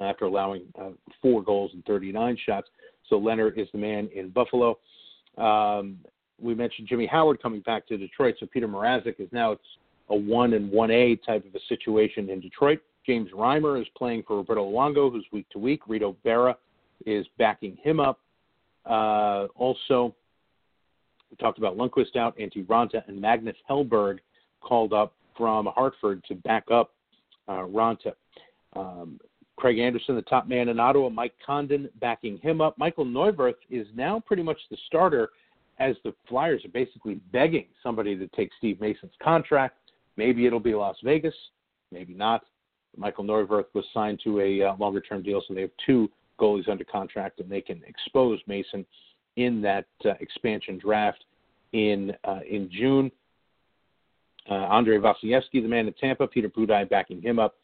[0.00, 0.90] after allowing uh,
[1.20, 2.68] four goals and 39 shots.
[3.08, 4.78] So Lehner is the man in Buffalo.
[5.36, 5.98] Um,
[6.40, 9.62] we mentioned Jimmy Howard coming back to Detroit, so Peter Mrazek is now it's
[10.10, 12.80] a one and one A type of a situation in Detroit.
[13.04, 15.80] James Reimer is playing for Roberto Luongo, who's week to week.
[15.88, 16.54] Reto Berra
[17.06, 18.20] is backing him up.
[18.84, 20.14] Uh, also,
[21.30, 24.18] we talked about Lundqvist out, Antti Raanta, and Magnus Hellberg
[24.60, 26.92] called up from Hartford to back up
[27.48, 28.12] uh, Raanta.
[28.74, 29.20] Um,
[29.56, 32.78] Craig Anderson, the top man in Ottawa, Mike Condon backing him up.
[32.78, 35.30] Michael Neuvirth is now pretty much the starter
[35.78, 39.76] as the Flyers are basically begging somebody to take Steve Mason's contract.
[40.16, 41.34] Maybe it'll be Las Vegas,
[41.92, 42.44] maybe not.
[42.96, 46.10] Michael Neuvirth was signed to a uh, longer term deal, so they have two
[46.40, 48.84] goalies under contract, and they can expose Mason
[49.36, 51.24] in that uh, expansion draft
[51.72, 53.10] in uh, in June.
[54.50, 57.56] Uh, Andrei Vasilevskiy, the man in Tampa, Peter Budaj backing him up,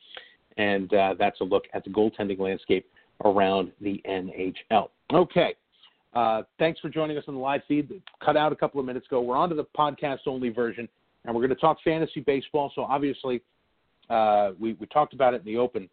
[0.59, 2.87] and uh, that's a look at the goaltending landscape
[3.25, 4.89] around the NHL.
[5.13, 5.55] Okay,
[6.15, 7.91] uh, thanks for joining us on the live feed.
[8.25, 9.21] Cut out a couple of minutes ago.
[9.21, 10.89] We're on to the podcast only version,
[11.25, 12.71] and we're going to talk fantasy baseball.
[12.75, 13.43] So obviously,
[14.09, 15.89] uh, we, we talked about it in the open.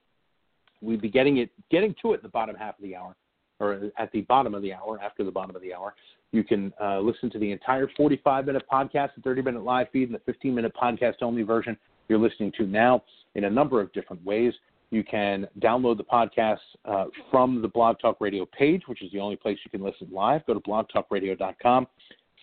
[0.81, 3.15] We'd be getting it getting to it in the bottom half of the hour,
[3.59, 5.95] or at the bottom of the hour, after the bottom of the hour.
[6.31, 10.09] You can uh, listen to the entire 45 minute podcast, the 30 minute live feed,
[10.09, 13.03] and the 15 minute podcast only version you're listening to now
[13.35, 14.53] in a number of different ways.
[14.91, 19.19] You can download the podcast uh, from the Blog Talk Radio page, which is the
[19.19, 20.45] only place you can listen live.
[20.45, 21.87] Go to blogtalkradio.com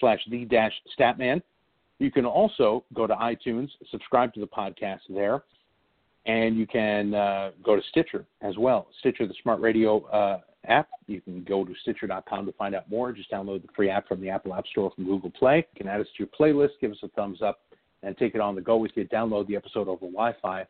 [0.01, 1.43] slash the dash statman.
[1.99, 5.43] You can also go to iTunes, subscribe to the podcast there,
[6.25, 8.89] and you can uh, go to Stitcher as well.
[9.01, 10.89] Stitcher, the smart radio uh, app.
[11.07, 13.13] You can go to Stitcher.com to find out more.
[13.13, 15.57] Just download the free app from the Apple App Store from Google Play.
[15.75, 17.61] You can add us to your playlist, give us a thumbs up,
[18.03, 19.05] and take it on the go with you.
[19.07, 20.67] Download the episode over Wi Fi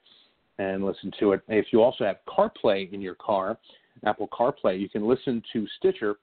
[0.58, 1.42] and listen to it.
[1.48, 3.58] If you also have CarPlay in your car,
[4.04, 6.16] Apple CarPlay, you can listen to Stitcher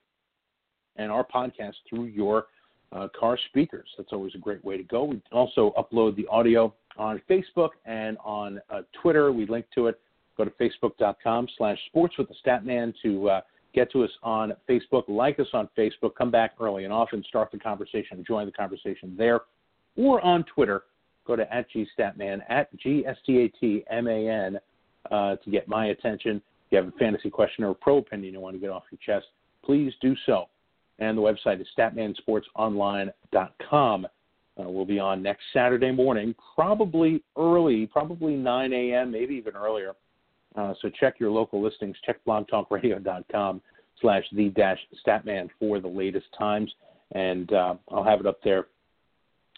[0.97, 2.47] and our podcast through your
[2.91, 3.87] uh, car speakers.
[3.97, 5.03] That's always a great way to go.
[5.03, 9.31] We also upload the audio on Facebook and on uh, Twitter.
[9.31, 9.99] We link to it.
[10.37, 13.41] Go to facebook.com slash sports with the statman to uh,
[13.73, 15.03] get to us on Facebook.
[15.07, 16.15] Like us on Facebook.
[16.17, 17.23] Come back early and often.
[17.27, 18.23] Start the conversation.
[18.25, 19.41] Join the conversation there.
[19.97, 20.83] Or on Twitter
[21.25, 24.59] go to at gstatman at g-s-t-a-t-m-a-n
[25.11, 26.37] uh, to get my attention.
[26.37, 28.83] If you have a fantasy question or a pro opinion you want to get off
[28.91, 29.27] your chest,
[29.63, 30.45] please do so.
[30.99, 34.07] And the website is statmansportsonline.com.
[34.57, 39.91] Uh, we'll be on next Saturday morning, probably early, probably 9 a.m., maybe even earlier.
[40.55, 41.97] Uh, so check your local listings.
[42.05, 43.61] Check blogtalkradio.com
[44.01, 46.73] slash the dash statman for the latest times.
[47.11, 48.67] And uh, I'll have it up there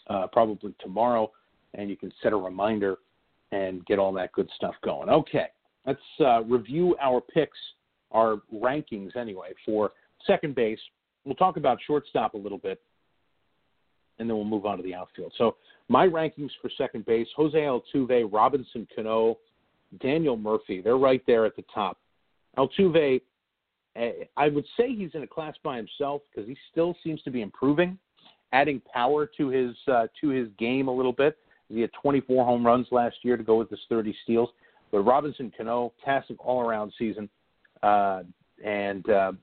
[0.10, 1.32] uh, probably tomorrow
[1.78, 2.98] and you can set a reminder
[3.52, 5.10] and get all that good stuff going.
[5.10, 5.48] Okay,
[5.86, 7.58] let's uh, review our picks,
[8.12, 9.92] our rankings anyway, for
[10.26, 10.80] second base.
[11.24, 12.82] We'll talk about shortstop a little bit,
[14.20, 15.34] and then we'll move on to the outfield.
[15.38, 15.56] So,
[15.88, 19.38] my rankings for second base Jose Altuve, Robinson Cano,
[20.02, 21.98] Daniel Murphy, they're right there at the top.
[22.58, 23.22] Altuve,
[23.96, 27.32] eh, I would say he's in a class by himself because he still seems to
[27.32, 27.98] be improving,
[28.52, 31.38] adding power to his uh, to his game a little bit.
[31.70, 34.50] He had 24 home runs last year to go with his 30 steals.
[34.92, 37.30] But Robinson Cano, fantastic all-around season,
[37.84, 38.24] uh,
[38.64, 39.34] and uh,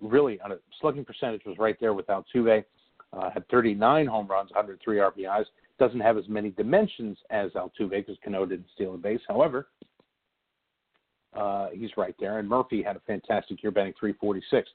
[0.00, 2.64] really on a slugging percentage was right there with Altuve.
[3.12, 5.44] Uh, had 39 home runs, 103 RBIs.
[5.78, 9.20] Doesn't have as many dimensions as Altuve because Cano didn't steal a base.
[9.28, 9.68] However,
[11.34, 12.38] uh, he's right there.
[12.38, 14.68] And Murphy had a fantastic year, batting 346.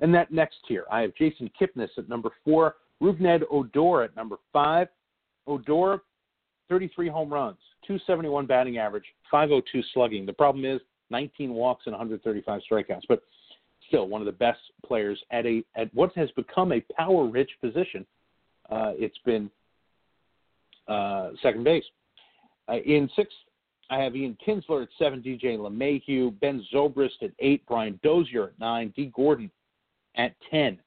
[0.00, 4.36] And that next tier, I have Jason Kipnis at number four, Rougned Odor at number
[4.52, 4.88] five.
[5.46, 6.02] Odor
[6.68, 10.26] 33 home runs, 271 batting average, 502 slugging.
[10.26, 13.22] The problem is 19 walks and 135 strikeouts, but
[13.88, 18.06] still one of the best players at a at what has become a power-rich position.
[18.70, 19.50] Uh, it's been
[20.88, 21.84] uh, second base.
[22.68, 23.36] Uh, in sixth,
[23.90, 28.58] I have Ian Kinsler at seven, DJ LeMahieu, Ben Zobrist at eight, Brian Dozier at
[28.58, 29.50] nine, Dee Gordon
[30.16, 30.78] at ten,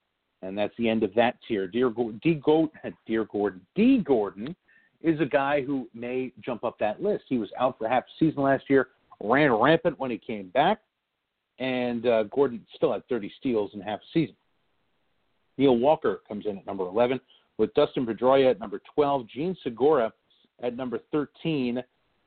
[0.42, 1.68] and that's the end of that tier.
[1.68, 2.42] Dear D.
[2.44, 2.72] Goat,
[3.06, 4.56] Dear Gordon, Dee Gordon
[5.02, 7.26] is a guy who may jump up that list.
[7.28, 8.88] He was out for half the season last year,
[9.22, 10.80] ran rampant when he came back,
[11.60, 14.36] and uh, Gordon still had 30 steals in half a season.
[15.58, 17.20] Neil Walker comes in at number 11,
[17.58, 20.14] with Dustin Pedroia at number 12, Jean Segura
[20.62, 21.84] at number 13.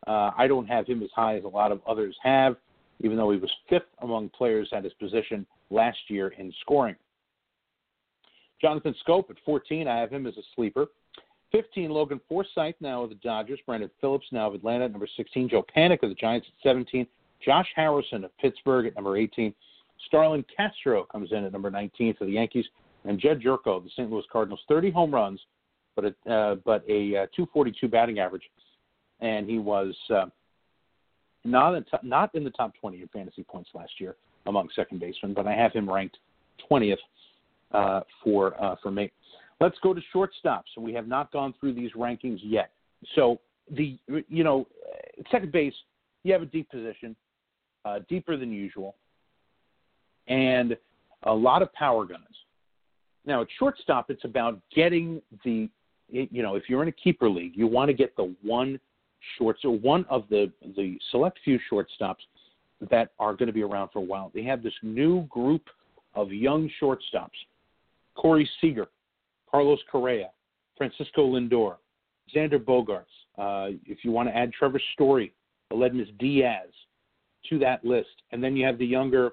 [0.07, 2.57] Uh, I don't have him as high as a lot of others have,
[3.01, 6.97] even though he was fifth among players at his position last year in scoring.
[8.61, 10.87] Jonathan Schoop at 14, I have him as a sleeper.
[11.53, 13.59] 15, Logan Forsythe now of the Dodgers.
[13.67, 15.49] Brandon Phillips now of Atlanta at number 16.
[15.49, 17.07] Joe Panik of the Giants at 17.
[17.45, 19.55] Josh Harrison of Pittsburgh at number 18.
[20.07, 22.67] Starlin Castro comes in at number 19 for the Yankees.
[23.05, 24.11] And Jedd Gyorko of the St.
[24.11, 25.41] Louis Cardinals, 30 home runs,
[25.97, 28.43] but a, uh, but a uh, 242 batting average.
[29.21, 30.27] And he was uh,
[31.45, 35.01] not, in top, not in the top 20 in fantasy points last year among second
[35.01, 36.19] basemen, but I have him ranked
[36.71, 36.97] 20th
[37.73, 39.11] uh, for, uh, for me.
[39.61, 40.77] Let's go to shortstops.
[40.79, 42.71] We have not gone through these rankings yet.
[43.15, 43.41] So
[43.71, 43.99] the
[44.29, 44.67] you know
[45.31, 45.75] second base,
[46.25, 47.15] you have a deep position,
[47.85, 48.97] uh, deeper than usual,
[50.29, 50.77] and
[51.25, 52.25] a lot of power guns.
[53.27, 55.69] Now at shortstop, it's about getting the
[56.09, 58.81] you know if you're in a keeper league, you want to get the one
[59.37, 62.25] shorts or one of the the select few shortstops
[62.91, 64.31] that are going to be around for a while.
[64.35, 65.69] They have this new group
[66.15, 67.29] of young shortstops.
[68.15, 68.89] Corey Seager,
[69.51, 70.31] Carlos Correa,
[70.77, 71.77] Francisco Lindor,
[72.35, 73.05] Xander Bogaerts.
[73.39, 75.33] Uh, if you want to add Trevor Story,
[75.73, 76.69] Aledmys Diaz
[77.49, 79.33] to that list, and then you have the younger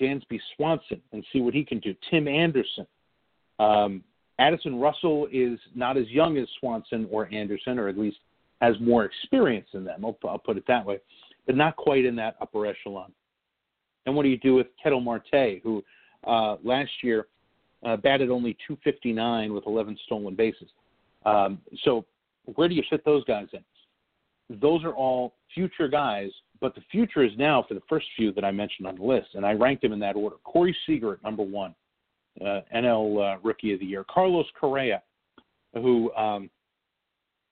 [0.00, 1.94] Dansby Swanson and see what he can do.
[2.10, 2.86] Tim Anderson.
[3.58, 4.02] Um,
[4.38, 8.18] Addison Russell is not as young as Swanson or Anderson, or at least
[8.60, 10.04] has more experience than them.
[10.04, 10.98] I'll, I'll put it that way,
[11.46, 13.12] but not quite in that upper echelon.
[14.04, 15.82] And what do you do with Ketel Marte, who
[16.26, 17.26] uh, last year
[17.84, 20.68] uh, batted only 259 with 11 stolen bases.
[21.24, 22.04] Um, so
[22.54, 24.58] where do you fit those guys in?
[24.60, 28.44] Those are all future guys, but the future is now for the first few that
[28.44, 30.36] I mentioned on the list, and I ranked them in that order.
[30.44, 31.74] Corey Seager at number one,
[32.40, 34.04] uh, NL uh, Rookie of the Year.
[34.08, 35.02] Carlos Correa,
[35.74, 36.48] who um,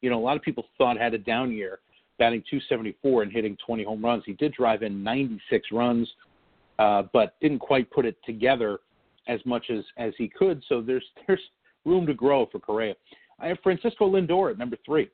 [0.02, 1.80] you know a lot of people thought had a down year,
[2.18, 4.22] batting 274 and hitting 20 home runs.
[4.24, 6.08] He did drive in 96 runs,
[6.78, 8.78] uh, but didn't quite put it together
[9.28, 10.62] as much as as he could.
[10.68, 11.40] So there's there's
[11.84, 12.94] room to grow for Correa.
[13.40, 15.08] I have Francisco Lindor at number three,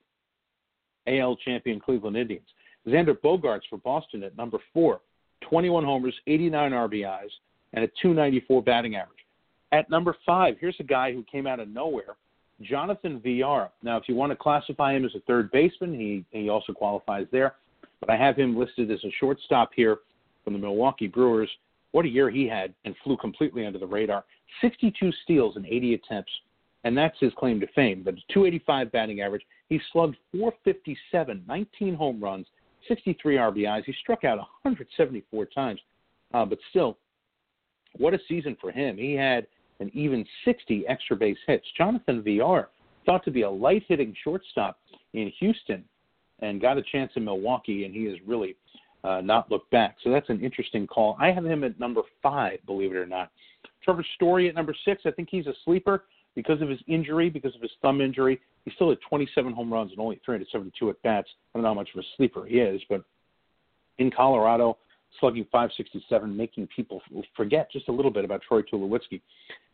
[1.06, 2.46] AL champion Cleveland Indians.
[2.86, 5.00] Xander Bogaerts for Boston at number four,
[5.42, 7.30] 21 homers, 89 RBIs,
[7.72, 9.18] and a 294 batting average.
[9.72, 12.16] At number five, here's a guy who came out of nowhere,
[12.62, 13.70] Jonathan Villar.
[13.82, 17.26] Now, if you want to classify him as a third baseman, he he also qualifies
[17.30, 17.54] there.
[18.00, 19.98] But I have him listed as a shortstop here
[20.42, 21.50] from the Milwaukee Brewers.
[21.92, 24.24] What a year he had and flew completely under the radar.
[24.60, 26.32] 62 steals in 80 attempts,
[26.84, 28.02] and that's his claim to fame.
[28.04, 29.42] But 285 batting average.
[29.68, 32.46] He slugged 457, 19 home runs,
[32.88, 33.84] 63 RBIs.
[33.84, 35.80] He struck out 174 times,
[36.34, 36.98] uh, but still,
[37.96, 38.96] what a season for him.
[38.96, 39.46] He had
[39.80, 41.66] an even 60 extra base hits.
[41.76, 42.68] Jonathan Villar,
[43.06, 44.78] thought to be a light hitting shortstop
[45.14, 45.84] in Houston,
[46.40, 48.56] and got a chance in Milwaukee, and he has really
[49.04, 49.96] uh, not look back.
[50.02, 51.16] So that's an interesting call.
[51.20, 53.30] I have him at number five, believe it or not.
[53.82, 55.02] Trevor Story at number six.
[55.06, 58.40] I think he's a sleeper because of his injury, because of his thumb injury.
[58.64, 61.28] He's still at 27 home runs and only 372 at bats.
[61.54, 63.02] I don't know how much of a sleeper he is, but
[63.98, 64.76] in Colorado,
[65.18, 67.02] slugging 567, making people
[67.36, 69.20] forget just a little bit about Troy Tulowitzki.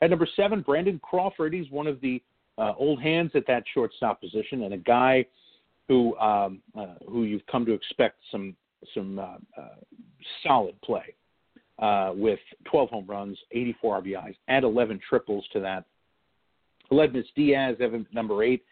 [0.00, 1.52] At number seven, Brandon Crawford.
[1.52, 2.22] He's one of the
[2.58, 5.26] uh, old hands at that shortstop position and a guy
[5.88, 8.56] who um, uh, who you've come to expect some
[8.94, 9.76] some uh, uh,
[10.42, 11.14] solid play
[11.78, 12.38] uh, with
[12.70, 15.84] 12 home runs, 84 RBIs, add 11 triples to that.
[16.90, 18.64] Aledmys Diaz, Evan, number eight.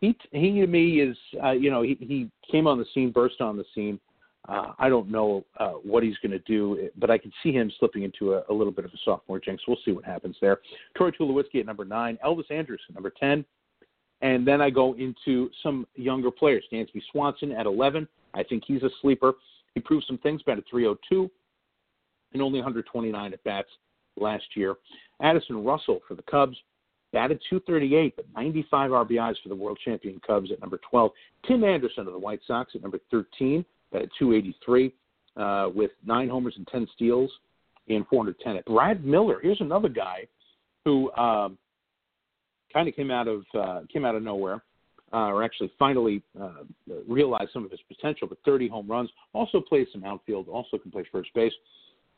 [0.00, 3.40] He, he to me is, uh, you know, he, he came on the scene, burst
[3.40, 3.98] on the scene.
[4.48, 7.70] Uh, I don't know uh, what he's going to do, but I can see him
[7.78, 9.62] slipping into a, a little bit of a sophomore jinx.
[9.68, 10.60] We'll see what happens there.
[10.96, 13.44] Troy Tulowitzki at number nine, Elvis Andrus at number 10.
[14.20, 16.64] And then I go into some younger players.
[16.72, 18.08] Dansby Swanson at 11.
[18.34, 19.34] I think he's a sleeper.
[19.74, 21.30] He proved some things, batted 302
[22.32, 23.68] and only 129 at bats
[24.16, 24.74] last year.
[25.22, 26.56] Addison Russell for the Cubs,
[27.12, 31.10] batted 238, but 95 RBIs for the world champion Cubs at number 12.
[31.46, 34.92] Tim Anderson of the White Sox at number 13, batted 283
[35.36, 37.30] uh, with nine homers and 10 steals
[37.86, 39.38] in 410 at Brad Miller.
[39.42, 40.26] Here's another guy
[40.84, 41.56] who um,
[42.72, 44.62] kind of came out of uh, came out of nowhere,
[45.12, 46.64] uh, or actually finally uh,
[47.06, 48.28] realized some of his potential.
[48.28, 51.52] But 30 home runs, also plays some outfield, also can play first base.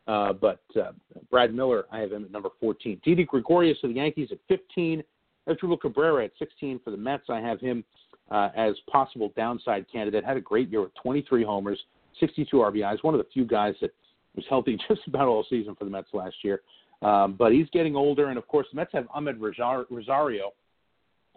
[0.07, 0.93] Uh, but uh,
[1.31, 3.01] Brad Miller, I have him at number 14.
[3.05, 5.03] Didi Gregorius of the Yankees at 15.
[5.49, 7.25] Asdrubal Cabrera at 16 for the Mets.
[7.29, 7.85] I have him
[8.31, 10.25] uh, as possible downside candidate.
[10.25, 11.79] Had a great year with 23 homers,
[12.19, 13.03] 62 RBIs.
[13.03, 13.93] One of the few guys that
[14.35, 16.61] was healthy just about all season for the Mets last year.
[17.03, 20.51] Um, but he's getting older, and of course, the Mets have Amed Rosario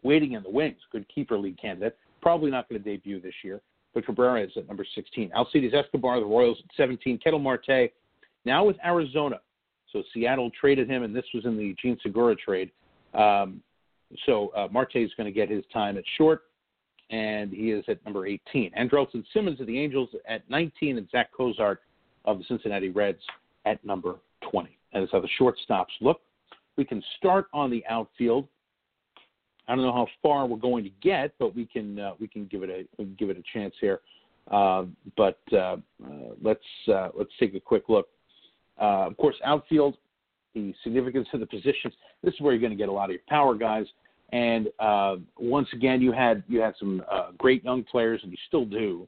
[0.04, 1.98] waiting in the wings, good keeper league candidate.
[2.22, 3.62] Probably not going to debut this year,
[3.94, 5.32] but Cabrera is at number 16.
[5.36, 7.20] Alcides Escobar, the Royals at 17.
[7.20, 7.92] Ketel Marte,
[8.46, 9.40] now with Arizona.
[9.92, 12.72] So Seattle traded him, and this was in the Jean Segura trade.
[13.14, 13.62] Um,
[14.26, 16.44] so uh, Marte is going to get his time at short,
[17.10, 18.72] and he is at number 18.
[18.80, 21.82] Andrelton Simmons of the Angels at 19, and Zack Cozart
[22.26, 23.22] of the Cincinnati Reds
[23.66, 24.16] at number
[24.52, 24.78] 20.
[24.94, 26.22] That is how the shortstops look.
[26.76, 28.48] We can start on the outfield.
[29.68, 32.46] I don't know how far we're going to get, but we can uh, we can
[32.46, 34.02] give it a give it a chance here.
[34.52, 34.84] Uh,
[35.16, 35.78] but uh, uh
[36.42, 36.60] let's
[36.92, 38.08] uh, let's take a quick look.
[38.80, 39.96] Uh, of course, outfield,
[40.54, 41.94] the significance of the positions.
[42.24, 43.86] This is where you're going to get a lot of your power guys.
[44.32, 44.68] And
[45.38, 47.04] once again, you had you had some
[47.38, 49.08] great young players, and you still do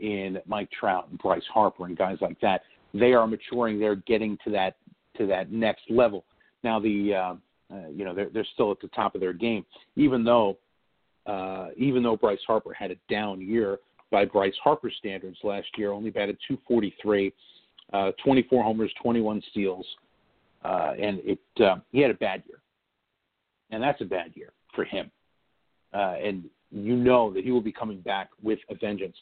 [0.00, 2.62] in Mike Trout and Bryce Harper and guys like that.
[2.94, 3.80] They are maturing.
[3.80, 4.76] They're getting to that
[5.18, 6.24] to that next level.
[6.62, 7.36] Now the
[7.74, 9.64] uh, you know they're they're still at the top of their game,
[9.96, 10.58] even though
[11.26, 13.78] uh, even though Bryce Harper had a down year
[14.10, 17.32] by Bryce Harper standards last year, only batted 243,
[17.92, 19.86] uh, 24 homers, 21 steals,
[20.64, 22.58] uh, and it uh, he had a bad year,
[23.70, 25.10] and that's a bad year for him.
[25.92, 29.16] Uh, and you know that he will be coming back with a vengeance.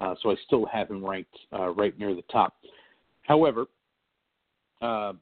[0.00, 2.54] Uh, so I still have him ranked uh, right near the top.
[3.22, 3.66] However,
[4.82, 5.12] uh,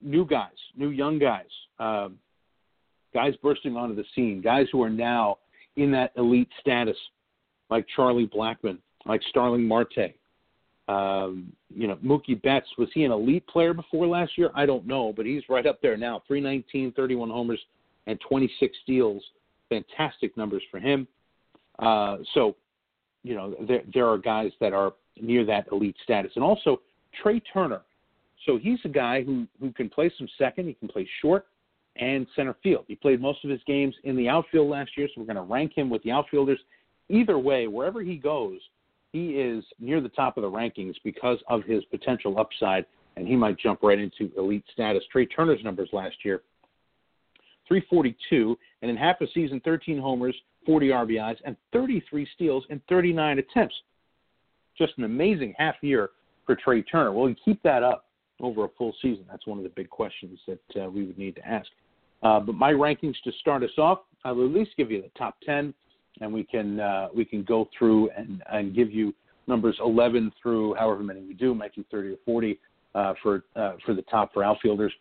[0.00, 2.18] new guys, new young guys, um,
[3.12, 5.38] guys bursting onto the scene, guys who are now
[5.76, 6.96] in that elite status,
[7.68, 10.14] like Charlie Blackmon, like Starling Marte.
[10.88, 14.50] Um, you know, Mookie Betts, was he an elite player before last year?
[14.54, 17.60] I don't know, but he's right up there now 319, 31 homers,
[18.06, 19.22] and 26 steals.
[19.68, 21.06] Fantastic numbers for him.
[21.78, 22.56] Uh, so
[23.22, 26.80] you know, there there are guys that are near that elite status, and also
[27.22, 27.82] Trea Turner.
[28.46, 31.46] So he's a guy who who can play some second, he can play short
[31.96, 32.84] and center field.
[32.88, 35.52] He played most of his games in the outfield last year, so we're going to
[35.52, 36.58] rank him with the outfielders.
[37.08, 38.58] Either way, wherever he goes,
[39.12, 42.86] he is near the top of the rankings because of his potential upside,
[43.16, 45.02] and he might jump right into elite status.
[45.10, 46.42] Trea Turner's numbers last year
[47.66, 50.34] 342, and in half a season, 13 homers,
[50.66, 53.74] 40 RBIs, and 33 steals in 39 attempts.
[54.76, 56.10] Just an amazing half year
[56.46, 57.12] for Trea Turner.
[57.12, 58.06] Will he keep that up
[58.42, 59.24] over a full season?
[59.30, 61.68] That's one of the big questions that uh, we would need to ask.
[62.22, 65.10] Uh, but my rankings to start us off, I will at least give you the
[65.18, 65.72] top 10,
[66.20, 69.14] and we can uh, we can go through and, and give you
[69.46, 72.58] numbers 11 through however many we do, making 30 or 40
[72.94, 74.92] uh, for uh, for the top for outfielders.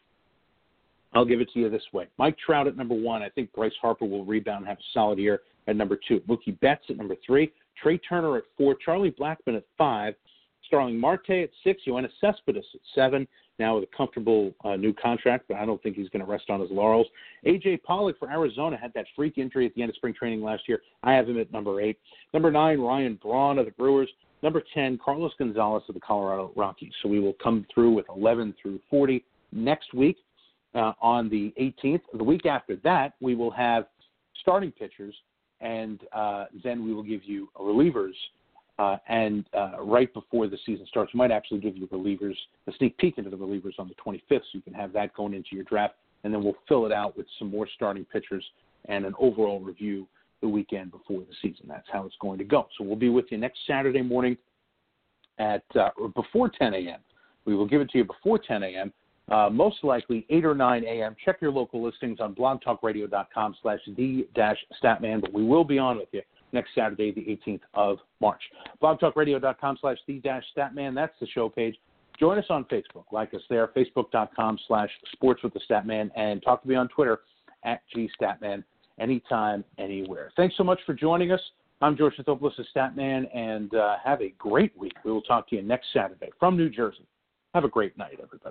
[1.13, 2.07] I'll give it to you this way.
[2.17, 3.23] Mike Trout at number one.
[3.23, 6.19] I think Bryce Harper will rebound and have a solid year at number two.
[6.21, 7.51] Mookie Betts at number three.
[7.81, 8.75] Trea Turner at four.
[8.75, 10.13] Charlie Blackmon at five.
[10.69, 11.81] Starling Marte at six.
[11.87, 13.27] Yoenis Cespedes at seven.
[13.57, 16.45] Now with a comfortable uh, new contract, but I don't think he's going to rest
[16.49, 17.07] on his laurels.
[17.45, 20.63] AJ Pollock for Arizona had that freak injury at the end of spring training last
[20.69, 20.79] year.
[21.03, 21.97] I have him at number eight.
[22.33, 24.09] Number nine, Ryan Braun of the Brewers.
[24.41, 26.93] Number 10, Carlos Gonzalez of the Colorado Rockies.
[27.01, 30.17] So we will come through with 11 through 40 next week
[30.75, 32.01] uh, on the 18th.
[32.13, 33.87] The week after that, we will have
[34.39, 35.15] starting pitchers,
[35.59, 38.13] and uh, then we will give you relievers.
[38.79, 42.35] Uh, and uh, right before the season starts, we might actually give you relievers,
[42.67, 45.33] a sneak peek into the relievers on the 25th, so you can have that going
[45.33, 45.95] into your draft.
[46.23, 48.43] And then we'll fill it out with some more starting pitchers
[48.85, 50.07] and an overall review
[50.41, 51.65] the weekend before the season.
[51.67, 52.67] That's how it's going to go.
[52.77, 54.37] So we'll be with you next Saturday morning
[55.37, 56.99] at uh, before 10 a.m.
[57.43, 58.93] We will give it to you before 10 a.m
[59.31, 61.15] uh, most likely 8 or 9 a.m.
[61.23, 65.97] Check your local listings on blogtalkradio.com slash the dash statman, but we will be on
[65.97, 66.21] with you
[66.51, 68.41] next Saturday, the 18th of March.
[68.81, 71.75] blogtalkradio.com slash the dash statman, that's the show page.
[72.19, 73.05] Join us on Facebook.
[73.11, 77.21] Like us there, facebook.com slash sports with the statman, and talk to me on Twitter
[77.63, 78.63] at gstatman
[78.99, 80.31] anytime, anywhere.
[80.35, 81.41] Thanks so much for joining us.
[81.81, 84.93] I'm George Santopoulos, the Statman, and uh, have a great week.
[85.05, 87.07] We will talk to you next Saturday from New Jersey.
[87.53, 88.41] Have a great night, everybody.